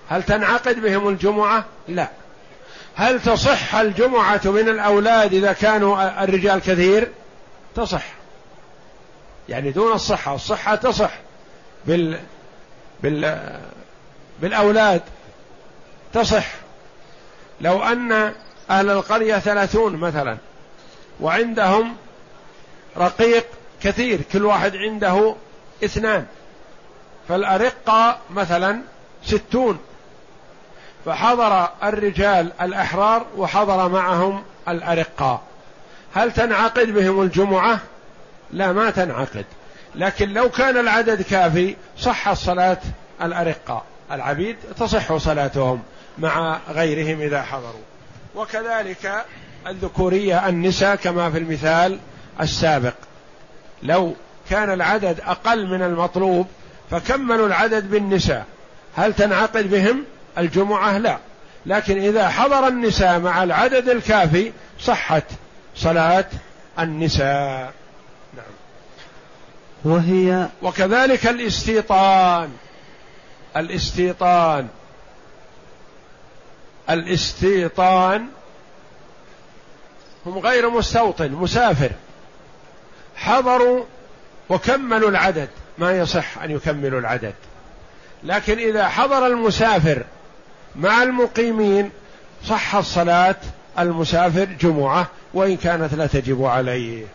هل 0.09 0.23
تنعقد 0.23 0.79
بهم 0.79 1.07
الجمعة؟ 1.07 1.65
لا. 1.87 2.09
هل 2.95 3.21
تصح 3.21 3.75
الجمعة 3.75 4.41
من 4.45 4.69
الأولاد 4.69 5.33
إذا 5.33 5.53
كانوا 5.53 6.23
الرجال 6.23 6.59
كثير؟ 6.59 7.11
تصح. 7.75 8.03
يعني 9.49 9.71
دون 9.71 9.93
الصحة 9.93 10.35
الصحة 10.35 10.75
تصح 10.75 11.11
بال 11.85 12.19
بال 13.03 13.49
بالأولاد. 14.41 15.01
تصح. 16.13 16.45
لو 17.61 17.83
أن 17.83 18.33
أهل 18.69 18.89
القرية 18.89 19.39
ثلاثون 19.39 19.95
مثلا 19.95 20.37
وعندهم 21.19 21.95
رقيق 22.97 23.45
كثير 23.81 24.21
كل 24.21 24.45
واحد 24.45 24.75
عنده 24.75 25.35
اثنان 25.83 26.25
فالأرقة 27.27 28.17
مثلا 28.29 28.81
ستون. 29.23 29.79
فحضر 31.05 31.69
الرجال 31.83 32.51
الأحرار 32.61 33.25
وحضر 33.37 33.89
معهم 33.89 34.43
الأرقاء. 34.67 35.41
هل 36.13 36.31
تنعقد 36.31 36.87
بهم 36.87 37.21
الجمعة؟ 37.21 37.79
لا 38.51 38.71
ما 38.71 38.89
تنعقد. 38.89 39.45
لكن 39.95 40.29
لو 40.29 40.49
كان 40.49 40.77
العدد 40.77 41.21
كافي 41.21 41.75
صح 41.97 42.33
صلاة 42.33 42.77
الأرقاء. 43.21 43.83
العبيد 44.11 44.57
تصح 44.79 45.17
صلاتهم 45.17 45.83
مع 46.17 46.59
غيرهم 46.69 47.21
إذا 47.21 47.41
حضروا. 47.41 47.81
وكذلك 48.35 49.25
الذكورية 49.67 50.49
النساء 50.49 50.95
كما 50.95 51.31
في 51.31 51.37
المثال 51.37 51.99
السابق. 52.41 52.93
لو 53.83 54.13
كان 54.49 54.73
العدد 54.73 55.19
أقل 55.19 55.67
من 55.67 55.81
المطلوب 55.81 56.47
فكملوا 56.91 57.47
العدد 57.47 57.89
بالنساء. 57.89 58.45
هل 58.95 59.13
تنعقد 59.13 59.69
بهم؟ 59.69 60.03
الجمعة 60.39 60.97
لا. 60.97 61.17
لكن 61.65 61.97
إذا 61.97 62.29
حضر 62.29 62.67
النساء 62.67 63.19
مع 63.19 63.43
العدد 63.43 63.89
الكافي 63.89 64.51
صحت 64.79 65.23
صلاة 65.75 66.25
النساء. 66.79 67.73
نعم. 68.37 68.53
وهي 69.83 70.47
وكذلك 70.61 71.27
الاستيطان. 71.27 72.49
الاستيطان. 73.57 74.67
الاستيطان 76.89 78.27
هم 80.25 80.37
غير 80.37 80.69
مستوطن 80.69 81.31
مسافر. 81.31 81.91
حضروا 83.15 83.85
وكملوا 84.49 85.09
العدد. 85.09 85.49
ما 85.77 85.97
يصح 85.97 86.37
أن 86.37 86.51
يكملوا 86.51 86.99
العدد. 86.99 87.33
لكن 88.23 88.57
إذا 88.59 88.87
حضر 88.87 89.27
المسافر 89.27 90.03
مع 90.79 91.03
المقيمين 91.03 91.91
صح 92.45 92.75
الصلاة 92.75 93.35
المسافر 93.79 94.45
جمعة 94.61 95.07
وإن 95.33 95.57
كانت 95.57 95.93
لا 95.93 96.07
تجب 96.07 96.43
عليه. 96.43 97.05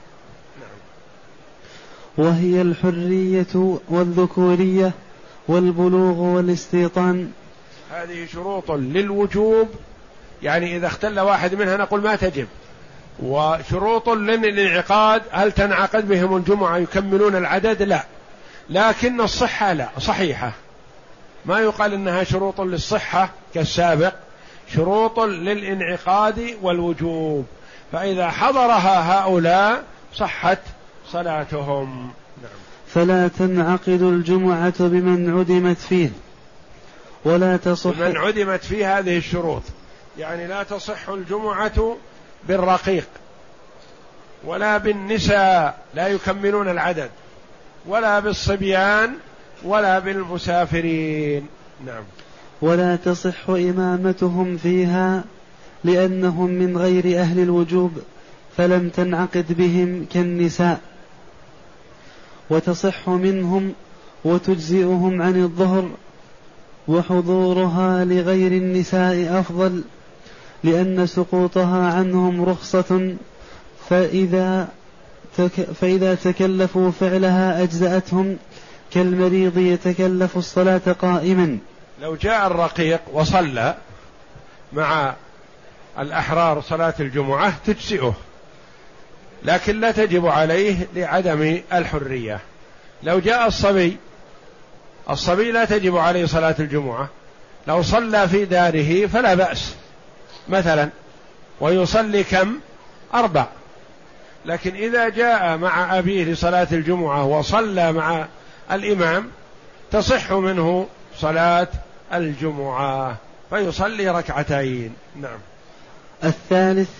نعم. 0.60 2.26
وهي 2.26 2.62
الحرية 2.62 3.78
والذكورية 3.88 4.92
والبلوغ 5.48 6.20
والاستيطان. 6.20 7.30
هذه 7.92 8.26
شروط 8.32 8.70
للوجوب 8.70 9.68
يعني 10.42 10.76
إذا 10.76 10.86
اختل 10.86 11.20
واحد 11.20 11.54
منها 11.54 11.76
نقول 11.76 12.02
ما 12.02 12.16
تجب. 12.16 12.46
وشروط 13.22 14.08
للانعقاد 14.08 15.22
هل 15.30 15.52
تنعقد 15.52 16.08
بهم 16.08 16.36
الجمعة 16.36 16.76
يكملون 16.76 17.36
العدد؟ 17.36 17.82
لا. 17.82 18.04
لكن 18.70 19.20
الصحة 19.20 19.72
لا 19.72 19.88
صحيحة. 19.98 20.52
ما 21.46 21.60
يقال 21.60 21.92
إنها 21.92 22.24
شروط 22.24 22.60
للصحة 22.60 23.30
كالسابق 23.54 24.12
شروط 24.74 25.20
للانعقاد 25.20 26.56
والوجوب. 26.62 27.46
فإذا 27.92 28.30
حضرها 28.30 29.18
هؤلاء 29.18 29.84
صحت 30.14 30.58
صلاتهم. 31.12 32.12
نعم. 32.42 32.52
فلا 32.88 33.28
تنعقد 33.28 34.02
الجمعة 34.02 34.74
بمن 34.78 35.38
عدمت 35.38 35.78
فيه 35.78 36.10
ولا 37.24 37.56
تصح 37.56 37.90
بمن 37.90 38.16
عدمت 38.16 38.64
فيه 38.64 38.98
هذه 38.98 39.16
الشروط. 39.18 39.62
يعني 40.18 40.46
لا 40.46 40.62
تصح 40.62 41.08
الجمعة 41.08 41.96
بالرقيق 42.48 43.08
ولا 44.44 44.78
بالنساء 44.78 45.78
لا 45.94 46.08
يكملون 46.08 46.68
العدد 46.68 47.10
ولا 47.86 48.20
بالصبيان 48.20 49.14
ولا 49.64 49.98
بالمسافرين. 49.98 51.46
نعم. 51.86 52.02
ولا 52.62 52.96
تصح 52.96 53.50
إمامتهم 53.50 54.56
فيها 54.56 55.24
لأنهم 55.84 56.50
من 56.50 56.76
غير 56.76 57.20
أهل 57.20 57.40
الوجوب 57.40 57.92
فلم 58.56 58.88
تنعقد 58.88 59.52
بهم 59.52 60.06
كالنساء. 60.12 60.80
وتصح 62.50 63.08
منهم 63.08 63.72
وتجزئهم 64.24 65.22
عن 65.22 65.42
الظهر 65.42 65.90
وحضورها 66.88 68.04
لغير 68.04 68.52
النساء 68.52 69.40
أفضل 69.40 69.82
لأن 70.64 71.06
سقوطها 71.06 71.92
عنهم 71.92 72.44
رخصة 72.44 73.14
فإذا 73.88 74.68
تك 75.36 75.50
فإذا 75.50 76.14
تكلفوا 76.14 76.90
فعلها 76.90 77.62
أجزأتهم 77.62 78.36
كالمريض 78.94 79.58
يتكلف 79.58 80.36
الصلاة 80.36 80.96
قائما. 81.00 81.58
لو 82.02 82.16
جاء 82.16 82.46
الرقيق 82.46 83.00
وصلى 83.12 83.74
مع 84.72 85.14
الأحرار 85.98 86.60
صلاة 86.60 86.94
الجمعة 87.00 87.54
تجزئه 87.66 88.14
لكن 89.42 89.80
لا 89.80 89.90
تجب 89.90 90.26
عليه 90.26 90.88
لعدم 90.94 91.60
الحرية. 91.72 92.40
لو 93.02 93.18
جاء 93.18 93.46
الصبي 93.46 93.96
الصبي 95.10 95.52
لا 95.52 95.64
تجب 95.64 95.96
عليه 95.96 96.26
صلاة 96.26 96.54
الجمعة. 96.58 97.08
لو 97.66 97.82
صلى 97.82 98.28
في 98.28 98.44
داره 98.44 99.06
فلا 99.06 99.34
بأس 99.34 99.74
مثلا 100.48 100.88
ويصلي 101.60 102.24
كم؟ 102.24 102.58
أربع. 103.14 103.46
لكن 104.46 104.74
إذا 104.74 105.08
جاء 105.08 105.56
مع 105.56 105.98
أبيه 105.98 106.24
لصلاة 106.24 106.68
الجمعة 106.72 107.24
وصلى 107.24 107.92
مع 107.92 108.26
الإمام 108.72 109.30
تصح 109.90 110.32
منه 110.32 110.86
صلاة 111.16 111.68
الجمعة 112.12 113.16
فيصلي 113.50 114.08
ركعتين. 114.08 114.94
نعم. 115.20 115.38
الثالث 116.24 116.90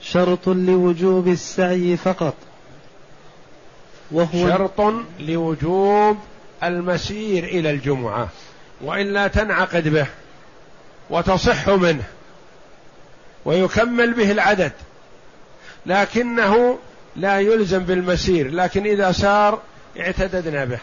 شرط 0.00 0.48
لوجوب 0.48 1.28
السعي 1.28 1.96
فقط 1.96 2.34
وهو 4.10 4.48
شرط 4.48 4.94
لوجوب 5.20 6.18
المسير 6.62 7.44
إلى 7.44 7.70
الجمعة 7.70 8.28
وإلا 8.80 9.28
تنعقد 9.28 9.88
به 9.88 10.06
وتصح 11.10 11.68
منه 11.68 12.04
ويكمل 13.44 14.14
به 14.14 14.32
العدد 14.32 14.72
لكنه 15.86 16.78
لا 17.16 17.40
يلزم 17.40 17.78
بالمسير 17.78 18.50
لكن 18.50 18.86
إذا 18.86 19.12
سار 19.12 19.60
اعتددنا 20.00 20.64
به. 20.64 20.78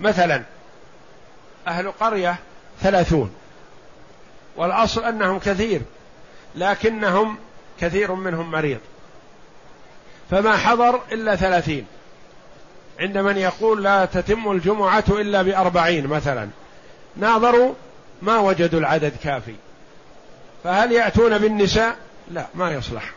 مثلا 0.00 0.42
أهل 1.66 1.92
قرية 1.92 2.36
ثلاثون 2.80 3.34
والأصل 4.56 5.04
أنهم 5.04 5.38
كثير 5.38 5.80
لكنهم 6.56 7.36
كثير 7.80 8.14
منهم 8.14 8.50
مريض. 8.50 8.80
فما 10.30 10.56
حضر 10.56 11.00
إلا 11.12 11.36
ثلاثين. 11.36 11.86
عند 13.00 13.18
من 13.18 13.36
يقول 13.36 13.82
لا 13.82 14.04
تتم 14.04 14.52
الجمعة 14.52 15.04
إلا 15.08 15.42
بأربعين 15.42 16.06
مثلا 16.06 16.48
ناظروا 17.16 17.74
ما 18.22 18.38
وجدوا 18.38 18.80
العدد 18.80 19.12
كافي. 19.24 19.54
فهل 20.64 20.92
يأتون 20.92 21.38
بالنساء؟ 21.38 21.96
لا 22.30 22.46
ما 22.54 22.72
يصلح. 22.72 23.12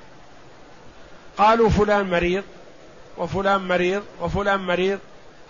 قالوا 1.38 1.70
فلان 1.70 2.10
مريض 2.10 2.44
وفلان 3.18 3.68
مريض 3.68 4.04
وفلان 4.22 4.60
مريض. 4.60 5.00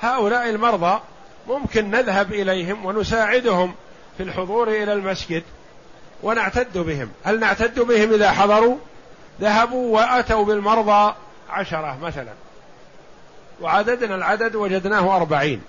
هؤلاء 0.01 0.49
المرضى 0.49 0.99
ممكن 1.47 1.91
نذهب 1.91 2.34
إليهم 2.34 2.86
ونساعدهم 2.86 3.74
في 4.18 4.24
الحضور 4.24 4.68
إلى 4.68 4.93
المسجد 4.93 5.43
ونعتد 6.24 6.78
بهم. 6.78 7.09
هل 7.24 7.39
نعتد 7.39 7.80
بهم 7.80 8.13
إذا 8.13 8.32
حضروا؟ 8.32 8.78
ذهبوا 9.41 9.95
وأتوا 9.95 10.45
بالمرضى 10.45 11.15
عشرة 11.49 11.97
مثلا. 12.01 12.34
وعددنا 13.61 14.15
العدد 14.15 14.55
وجدناه 14.55 15.15
أربعين. 15.15 15.61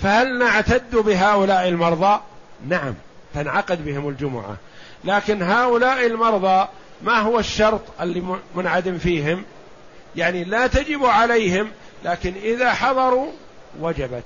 فهل 0.00 0.38
نعتد 0.38 0.96
بهؤلاء 0.96 1.68
المرضى؟ 1.68 2.20
نعم 2.68 2.94
تنعقد 3.34 3.84
بهم 3.84 4.08
الجمعة. 4.08 4.56
لكن 5.04 5.42
هؤلاء 5.42 6.06
المرضى 6.06 6.68
ما 7.02 7.18
هو 7.20 7.38
الشرط 7.38 7.80
اللي 8.00 8.38
منعدم 8.54 8.98
فيهم؟ 8.98 9.44
يعني 10.18 10.44
لا 10.44 10.66
تجب 10.66 11.04
عليهم 11.04 11.68
لكن 12.04 12.34
إذا 12.42 12.72
حضروا 12.72 13.30
وجبت. 13.80 14.24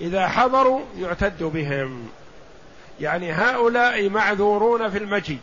إذا 0.00 0.28
حضروا 0.28 0.80
يعتد 0.98 1.42
بهم. 1.42 2.08
يعني 3.00 3.32
هؤلاء 3.32 4.08
معذورون 4.08 4.90
في 4.90 4.98
المجيء. 4.98 5.38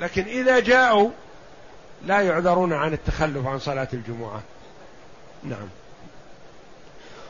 لكن 0.00 0.22
إذا 0.22 0.60
جاءوا 0.60 1.10
لا 2.06 2.20
يعذرون 2.20 2.72
عن 2.72 2.92
التخلف 2.92 3.46
عن 3.46 3.58
صلاة 3.58 3.88
الجمعة. 3.92 4.42
نعم. 5.44 5.68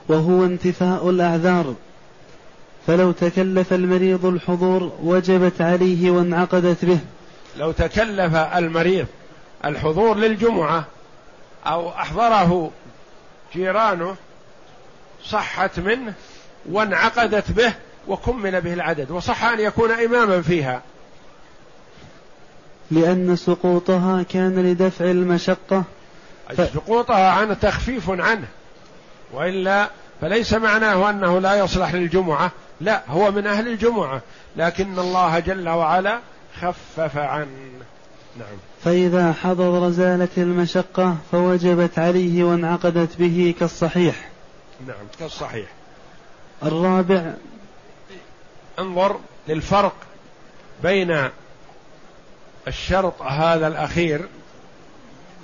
وهو 0.08 0.44
انتفاء 0.44 1.10
الأعذار. 1.10 1.74
فلو 2.86 3.12
تكلف 3.12 3.72
المريض 3.72 4.26
الحضور 4.26 4.92
وجبت 5.02 5.60
عليه 5.60 6.10
وانعقدت 6.10 6.84
به. 6.84 6.98
لو 7.56 7.72
تكلف 7.72 8.34
المريض 8.34 9.06
الحضور 9.64 10.16
للجمعة 10.16 10.84
أو 11.66 11.90
أحضره 11.90 12.70
جيرانه 13.54 14.16
صحت 15.24 15.80
منه 15.80 16.14
وانعقدت 16.70 17.50
به 17.50 17.72
وكمل 18.08 18.60
به 18.60 18.72
العدد 18.72 19.10
وصح 19.10 19.44
أن 19.44 19.60
يكون 19.60 19.90
إماما 19.90 20.42
فيها. 20.42 20.82
لأن 22.90 23.36
سقوطها 23.36 24.22
كان 24.22 24.70
لدفع 24.70 25.04
المشقة. 25.04 25.84
ف... 26.56 26.74
سقوطها 26.74 27.30
عن 27.30 27.60
تخفيف 27.60 28.10
عنه. 28.10 28.46
وإلا 29.32 29.88
فليس 30.20 30.52
معناه 30.52 31.10
أنه 31.10 31.38
لا 31.38 31.54
يصلح 31.54 31.94
للجمعة. 31.94 32.50
لا 32.80 33.02
هو 33.08 33.30
من 33.30 33.46
أهل 33.46 33.68
الجمعة 33.68 34.20
لكن 34.56 34.98
الله 34.98 35.38
جل 35.38 35.68
وعلا 35.68 36.20
خفف 36.60 37.16
عنه. 37.16 37.70
فإذا 38.84 39.32
حضر 39.32 39.90
زالت 39.90 40.38
المشقة 40.38 41.16
فوجبت 41.32 41.98
عليه 41.98 42.44
وانعقدت 42.44 43.16
به 43.18 43.54
كالصحيح. 43.60 44.28
نعم 44.86 45.06
كالصحيح. 45.18 45.68
الرابع 46.62 47.34
انظر 48.78 49.20
للفرق 49.48 49.94
بين 50.82 51.28
الشرط 52.68 53.22
هذا 53.22 53.66
الأخير 53.66 54.28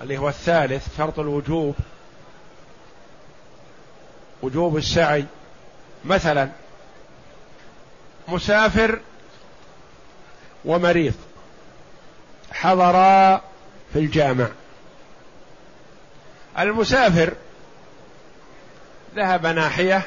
اللي 0.02 0.18
هو 0.18 0.28
الثالث 0.28 0.96
شرط 0.96 1.18
الوجوب 1.18 1.74
وجوب 4.42 4.76
السعي. 4.76 5.24
مثلا 6.04 6.48
مسافر 8.28 9.00
ومريض. 10.64 11.14
حضرا 12.60 13.40
في 13.92 13.98
الجامع. 13.98 14.46
المسافر 16.58 17.32
ذهب 19.14 19.46
ناحية 19.46 20.02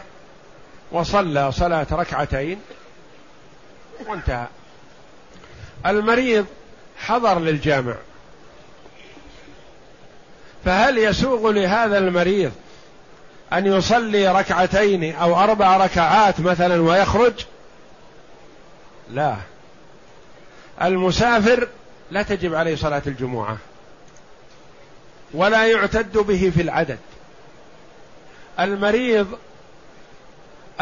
وصلى 0.92 1.52
صلاة 1.52 1.88
ركعتين 1.92 2.62
وانتهى. 4.08 4.48
المريض 5.86 6.46
حضر 6.98 7.40
للجامع. 7.40 7.96
فهل 10.66 10.98
يسوغ 10.98 11.52
لهذا 11.52 11.98
المريض 11.98 12.52
أن 13.54 13.66
يصلي 13.66 14.28
ركعتين 14.28 15.16
أو 15.16 15.44
أربع 15.44 15.78
ركعات 15.78 16.40
مثلا 16.40 16.82
ويخرج؟ 16.82 17.46
لا. 19.12 19.36
المسافر 20.82 21.68
لا 22.12 22.24
تجب 22.24 22.56
عليه 22.56 22.76
صلاة 22.76 23.02
الجمعة. 23.08 23.58
ولا 25.34 25.66
يعتد 25.66 26.18
به 26.18 26.52
في 26.56 26.62
العدد. 26.62 27.00
المريض 28.60 29.28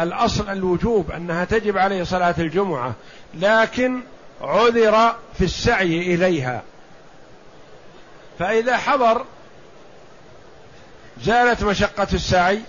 الأصل 0.00 0.48
الوجوب 0.48 1.10
أنها 1.10 1.44
تجب 1.44 1.78
عليه 1.78 2.02
صلاة 2.02 2.34
الجمعة 2.38 2.92
لكن 3.34 4.00
عذر 4.40 5.16
في 5.38 5.44
السعي 5.44 6.14
إليها. 6.14 6.62
فإذا 8.38 8.76
حضر 8.76 9.24
زالت 11.22 11.62
مشقة 11.62 12.08
السعي 12.12 12.60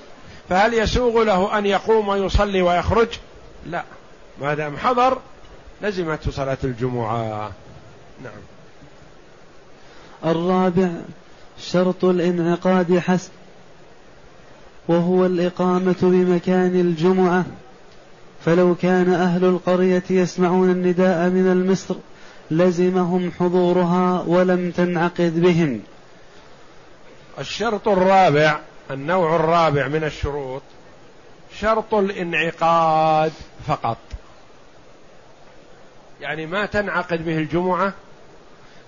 فهل 0.49 0.73
يسوغ 0.73 1.23
له 1.23 1.57
أن 1.57 1.65
يقوم 1.65 2.07
ويصلي 2.07 2.61
ويخرج؟ 2.61 3.07
لا. 3.65 3.83
ما 4.41 4.53
دام 4.53 4.77
حضر 4.77 5.17
لزمته 5.81 6.31
صلاة 6.31 6.57
الجمعة. 6.63 7.51
نعم. 8.23 8.41
الرابع 10.25 10.89
شرط 11.59 12.05
الانعقاد 12.05 12.97
حسب 12.97 13.31
وهو 14.87 15.25
الإقامة 15.25 15.95
بمكان 16.01 16.79
الجمعة. 16.79 17.45
فلو 18.45 18.75
كان 18.75 19.13
أهل 19.13 19.45
القرية 19.45 20.03
يسمعون 20.09 20.69
النداء 20.69 21.29
من 21.29 21.51
المصر 21.51 21.95
لزمهم 22.51 23.31
حضورها 23.39 24.23
ولم 24.27 24.71
تنعقد 24.71 25.41
بهم. 25.41 25.81
الشرط 27.39 27.87
الرابع 27.87 28.59
النوع 28.91 29.35
الرابع 29.35 29.87
من 29.87 30.03
الشروط 30.03 30.61
شرط 31.59 31.93
الانعقاد 31.93 33.31
فقط. 33.67 33.97
يعني 36.21 36.45
ما 36.45 36.65
تنعقد 36.65 37.25
به 37.25 37.37
الجمعة 37.37 37.93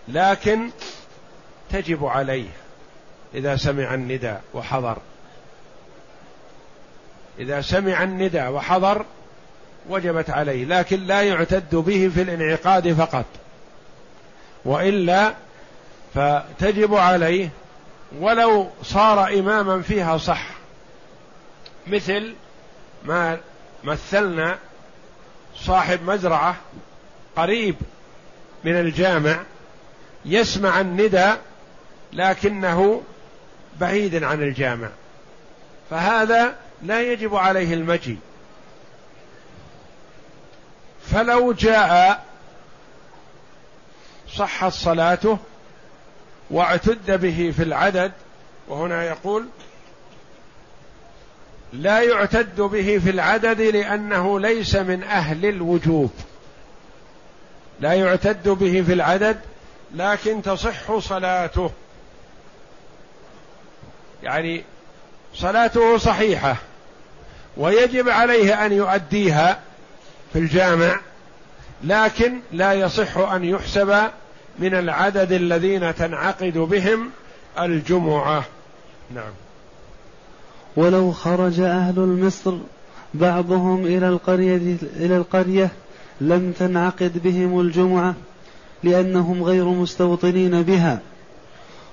لكن 0.08 0.70
تجب 1.72 2.06
عليه 2.06 2.50
إذا 3.34 3.56
سمع 3.56 3.94
النداء 3.94 4.42
وحضر. 4.54 4.98
إذا 7.40 7.62
سمع 7.62 8.04
النداء 8.04 8.52
وحضر 8.52 9.06
وجبت 9.90 10.30
عليه 10.30 10.66
لكن 10.66 11.08
لا 11.08 11.22
يعتد 11.22 11.76
به 11.76 12.12
في 12.16 12.22
الانعقاد 12.22 12.94
فقط. 12.94 13.26
وإلا 14.66 15.34
فتجب 16.14 16.96
عليه 16.96 17.50
ولو 18.20 18.70
صار 18.84 19.28
إماما 19.28 19.82
فيها 19.82 20.18
صح. 20.18 20.48
مثل 21.88 22.34
ما 23.04 23.38
مثلنا 23.84 24.58
صاحب 25.56 26.04
مزرعة 26.04 26.56
قريب 27.36 27.76
من 28.64 28.80
الجامع 28.80 29.40
يسمع 30.26 30.82
الندى 30.82 31.34
لكنه 32.14 33.02
بعيد 33.80 34.24
عن 34.24 34.42
الجامع. 34.42 34.90
فهذا 35.90 36.56
لا 36.84 37.02
يجب 37.02 37.36
عليه 37.36 37.74
المجي 37.74 38.18
فلو 41.12 41.54
جاء 41.54 42.24
صحت 44.36 44.72
صلاته 44.72 45.38
واعتد 46.52 47.22
به 47.22 47.54
في 47.58 47.64
العدد 47.64 48.12
وهنا 48.68 49.04
يقول 49.04 49.46
لا 51.74 52.02
يعتد 52.02 52.62
به 52.62 52.98
في 53.04 53.10
العدد 53.10 53.62
لأنه 53.62 54.40
ليس 54.40 54.76
من 54.76 55.04
أهل 55.04 55.46
الوجوب. 55.46 56.12
لا 57.80 57.94
يعتد 57.94 58.50
به 58.50 58.84
في 58.88 58.94
العدد 58.94 59.40
لكن 59.96 60.42
تصح 60.42 61.00
صلاته. 61.00 61.72
يعني 64.24 64.64
صلاته 65.36 65.98
صحيحة 65.98 66.56
ويجب 67.58 68.10
عليه 68.10 68.66
أن 68.66 68.74
يؤديها 68.74 69.60
في 70.34 70.40
الجامع 70.40 71.00
لكن 71.84 72.40
لا 72.52 72.74
يصح 72.74 73.18
أن 73.18 73.46
يحسب 73.46 74.10
من 74.60 74.74
العدد 74.74 75.32
الذين 75.32 75.96
تنعقد 75.96 76.58
بهم 76.58 77.10
الجمعة. 77.60 78.44
نعم. 79.16 79.32
ولو 80.76 81.12
خرج 81.12 81.60
أهل 81.60 82.00
مصر 82.00 82.58
بعضهم 83.14 83.86
إلى 83.86 84.08
القرية 84.08 84.78
إلى 84.96 85.18
القرية 85.18 85.70
لم 86.22 86.52
تنعقد 86.52 87.24
بهم 87.24 87.60
الجمعة 87.60 88.16
لأنهم 88.84 89.44
غير 89.44 89.66
مستوطنين 89.66 90.62
بها. 90.62 91.00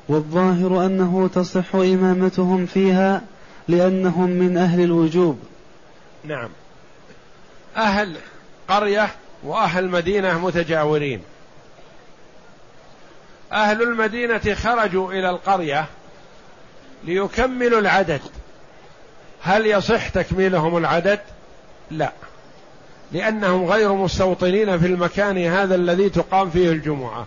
والظاهر 0.09 0.86
أنه 0.86 1.30
تصح 1.34 1.74
إمامتهم 1.74 2.66
فيها 2.66 3.22
لأنهم 3.68 4.30
من 4.30 4.57
أهل 4.57 4.80
الوجوب. 4.80 5.39
نعم. 6.24 6.49
أهل 7.76 8.16
قرية 8.68 9.09
وأهل 9.45 9.89
مدينة 9.89 10.39
متجاورين. 10.39 11.22
أهل 13.53 13.82
المدينة 13.82 14.55
خرجوا 14.55 15.12
إلى 15.12 15.30
القرية 15.30 15.86
ليكملوا 17.05 17.80
العدد. 17.80 18.20
هل 19.43 19.66
يصح 19.66 20.09
تكميلهم 20.09 20.76
العدد؟ 20.76 21.20
لا. 21.91 22.12
لأنهم 23.12 23.64
غير 23.64 23.92
مستوطنين 23.92 24.78
في 24.78 24.86
المكان 24.86 25.38
هذا 25.38 25.74
الذي 25.74 26.09
تقام 26.11 26.50
فيه 26.50 26.72
الجمعة. 26.72 27.26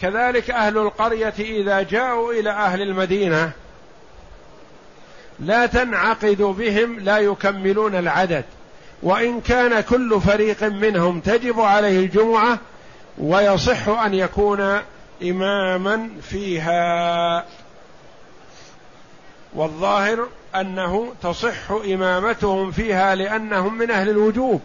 كذلك 0.00 0.50
أهل 0.50 0.78
القرية 0.78 1.34
إذا 1.38 1.82
جاءوا 1.82 2.32
إلى 2.32 2.50
أهل 2.50 2.82
المدينة 2.82 3.50
لا 5.40 5.66
تنعقد 5.66 6.42
بهم 6.42 7.00
لا 7.00 7.18
يكملون 7.18 7.94
العدد. 7.94 8.44
وإن 9.02 9.40
كان 9.40 9.80
كل 9.80 10.20
فريق 10.20 10.62
منهم 10.62 11.20
تجب 11.20 11.60
عليه 11.60 11.98
الجمعة 11.98 12.58
ويصح 13.18 13.88
أن 13.88 14.14
يكون 14.14 14.80
إماما 15.22 16.08
فيها. 16.22 17.44
والظاهر 19.54 20.28
أنه 20.54 21.12
تصح 21.22 21.70
إمامتهم 21.70 22.70
فيها 22.70 23.14
لأنهم 23.14 23.78
من 23.78 23.90
أهل 23.90 24.08
الوجوب. 24.08 24.60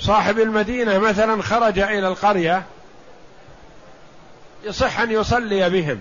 صاحب 0.00 0.38
المدينة 0.38 0.98
مثلا 0.98 1.42
خرج 1.42 1.78
إلى 1.78 2.08
القرية 2.08 2.62
يصح 4.64 5.00
أن 5.00 5.10
يصلي 5.10 5.70
بهم. 5.70 6.00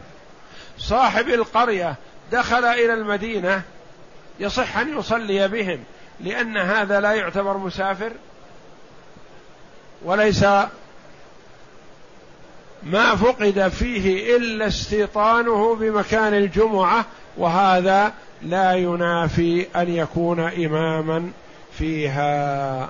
صاحب 0.78 1.30
القرية 1.30 1.96
دخل 2.32 2.66
إلى 2.66 2.94
المدينة 2.94 3.62
يصح 4.40 4.78
أن 4.78 5.00
يصلي 5.00 5.48
بهم 5.48 5.84
لأن 6.20 6.58
هذا 6.58 7.00
لا 7.00 7.14
يعتبر 7.14 7.58
مسافر 7.58 8.12
وليس 10.04 10.44
ما 12.84 13.16
فقد 13.16 13.68
فيه 13.68 14.38
إلا 14.38 14.68
استيطانه 14.68 15.76
بمكان 15.76 16.34
الجمعة 16.34 17.06
وهذا 17.38 18.14
لا 18.42 18.74
ينافي 18.74 19.68
أن 19.76 19.96
يكون 19.96 20.40
اماما 20.40 21.32
فيها. 21.78 22.90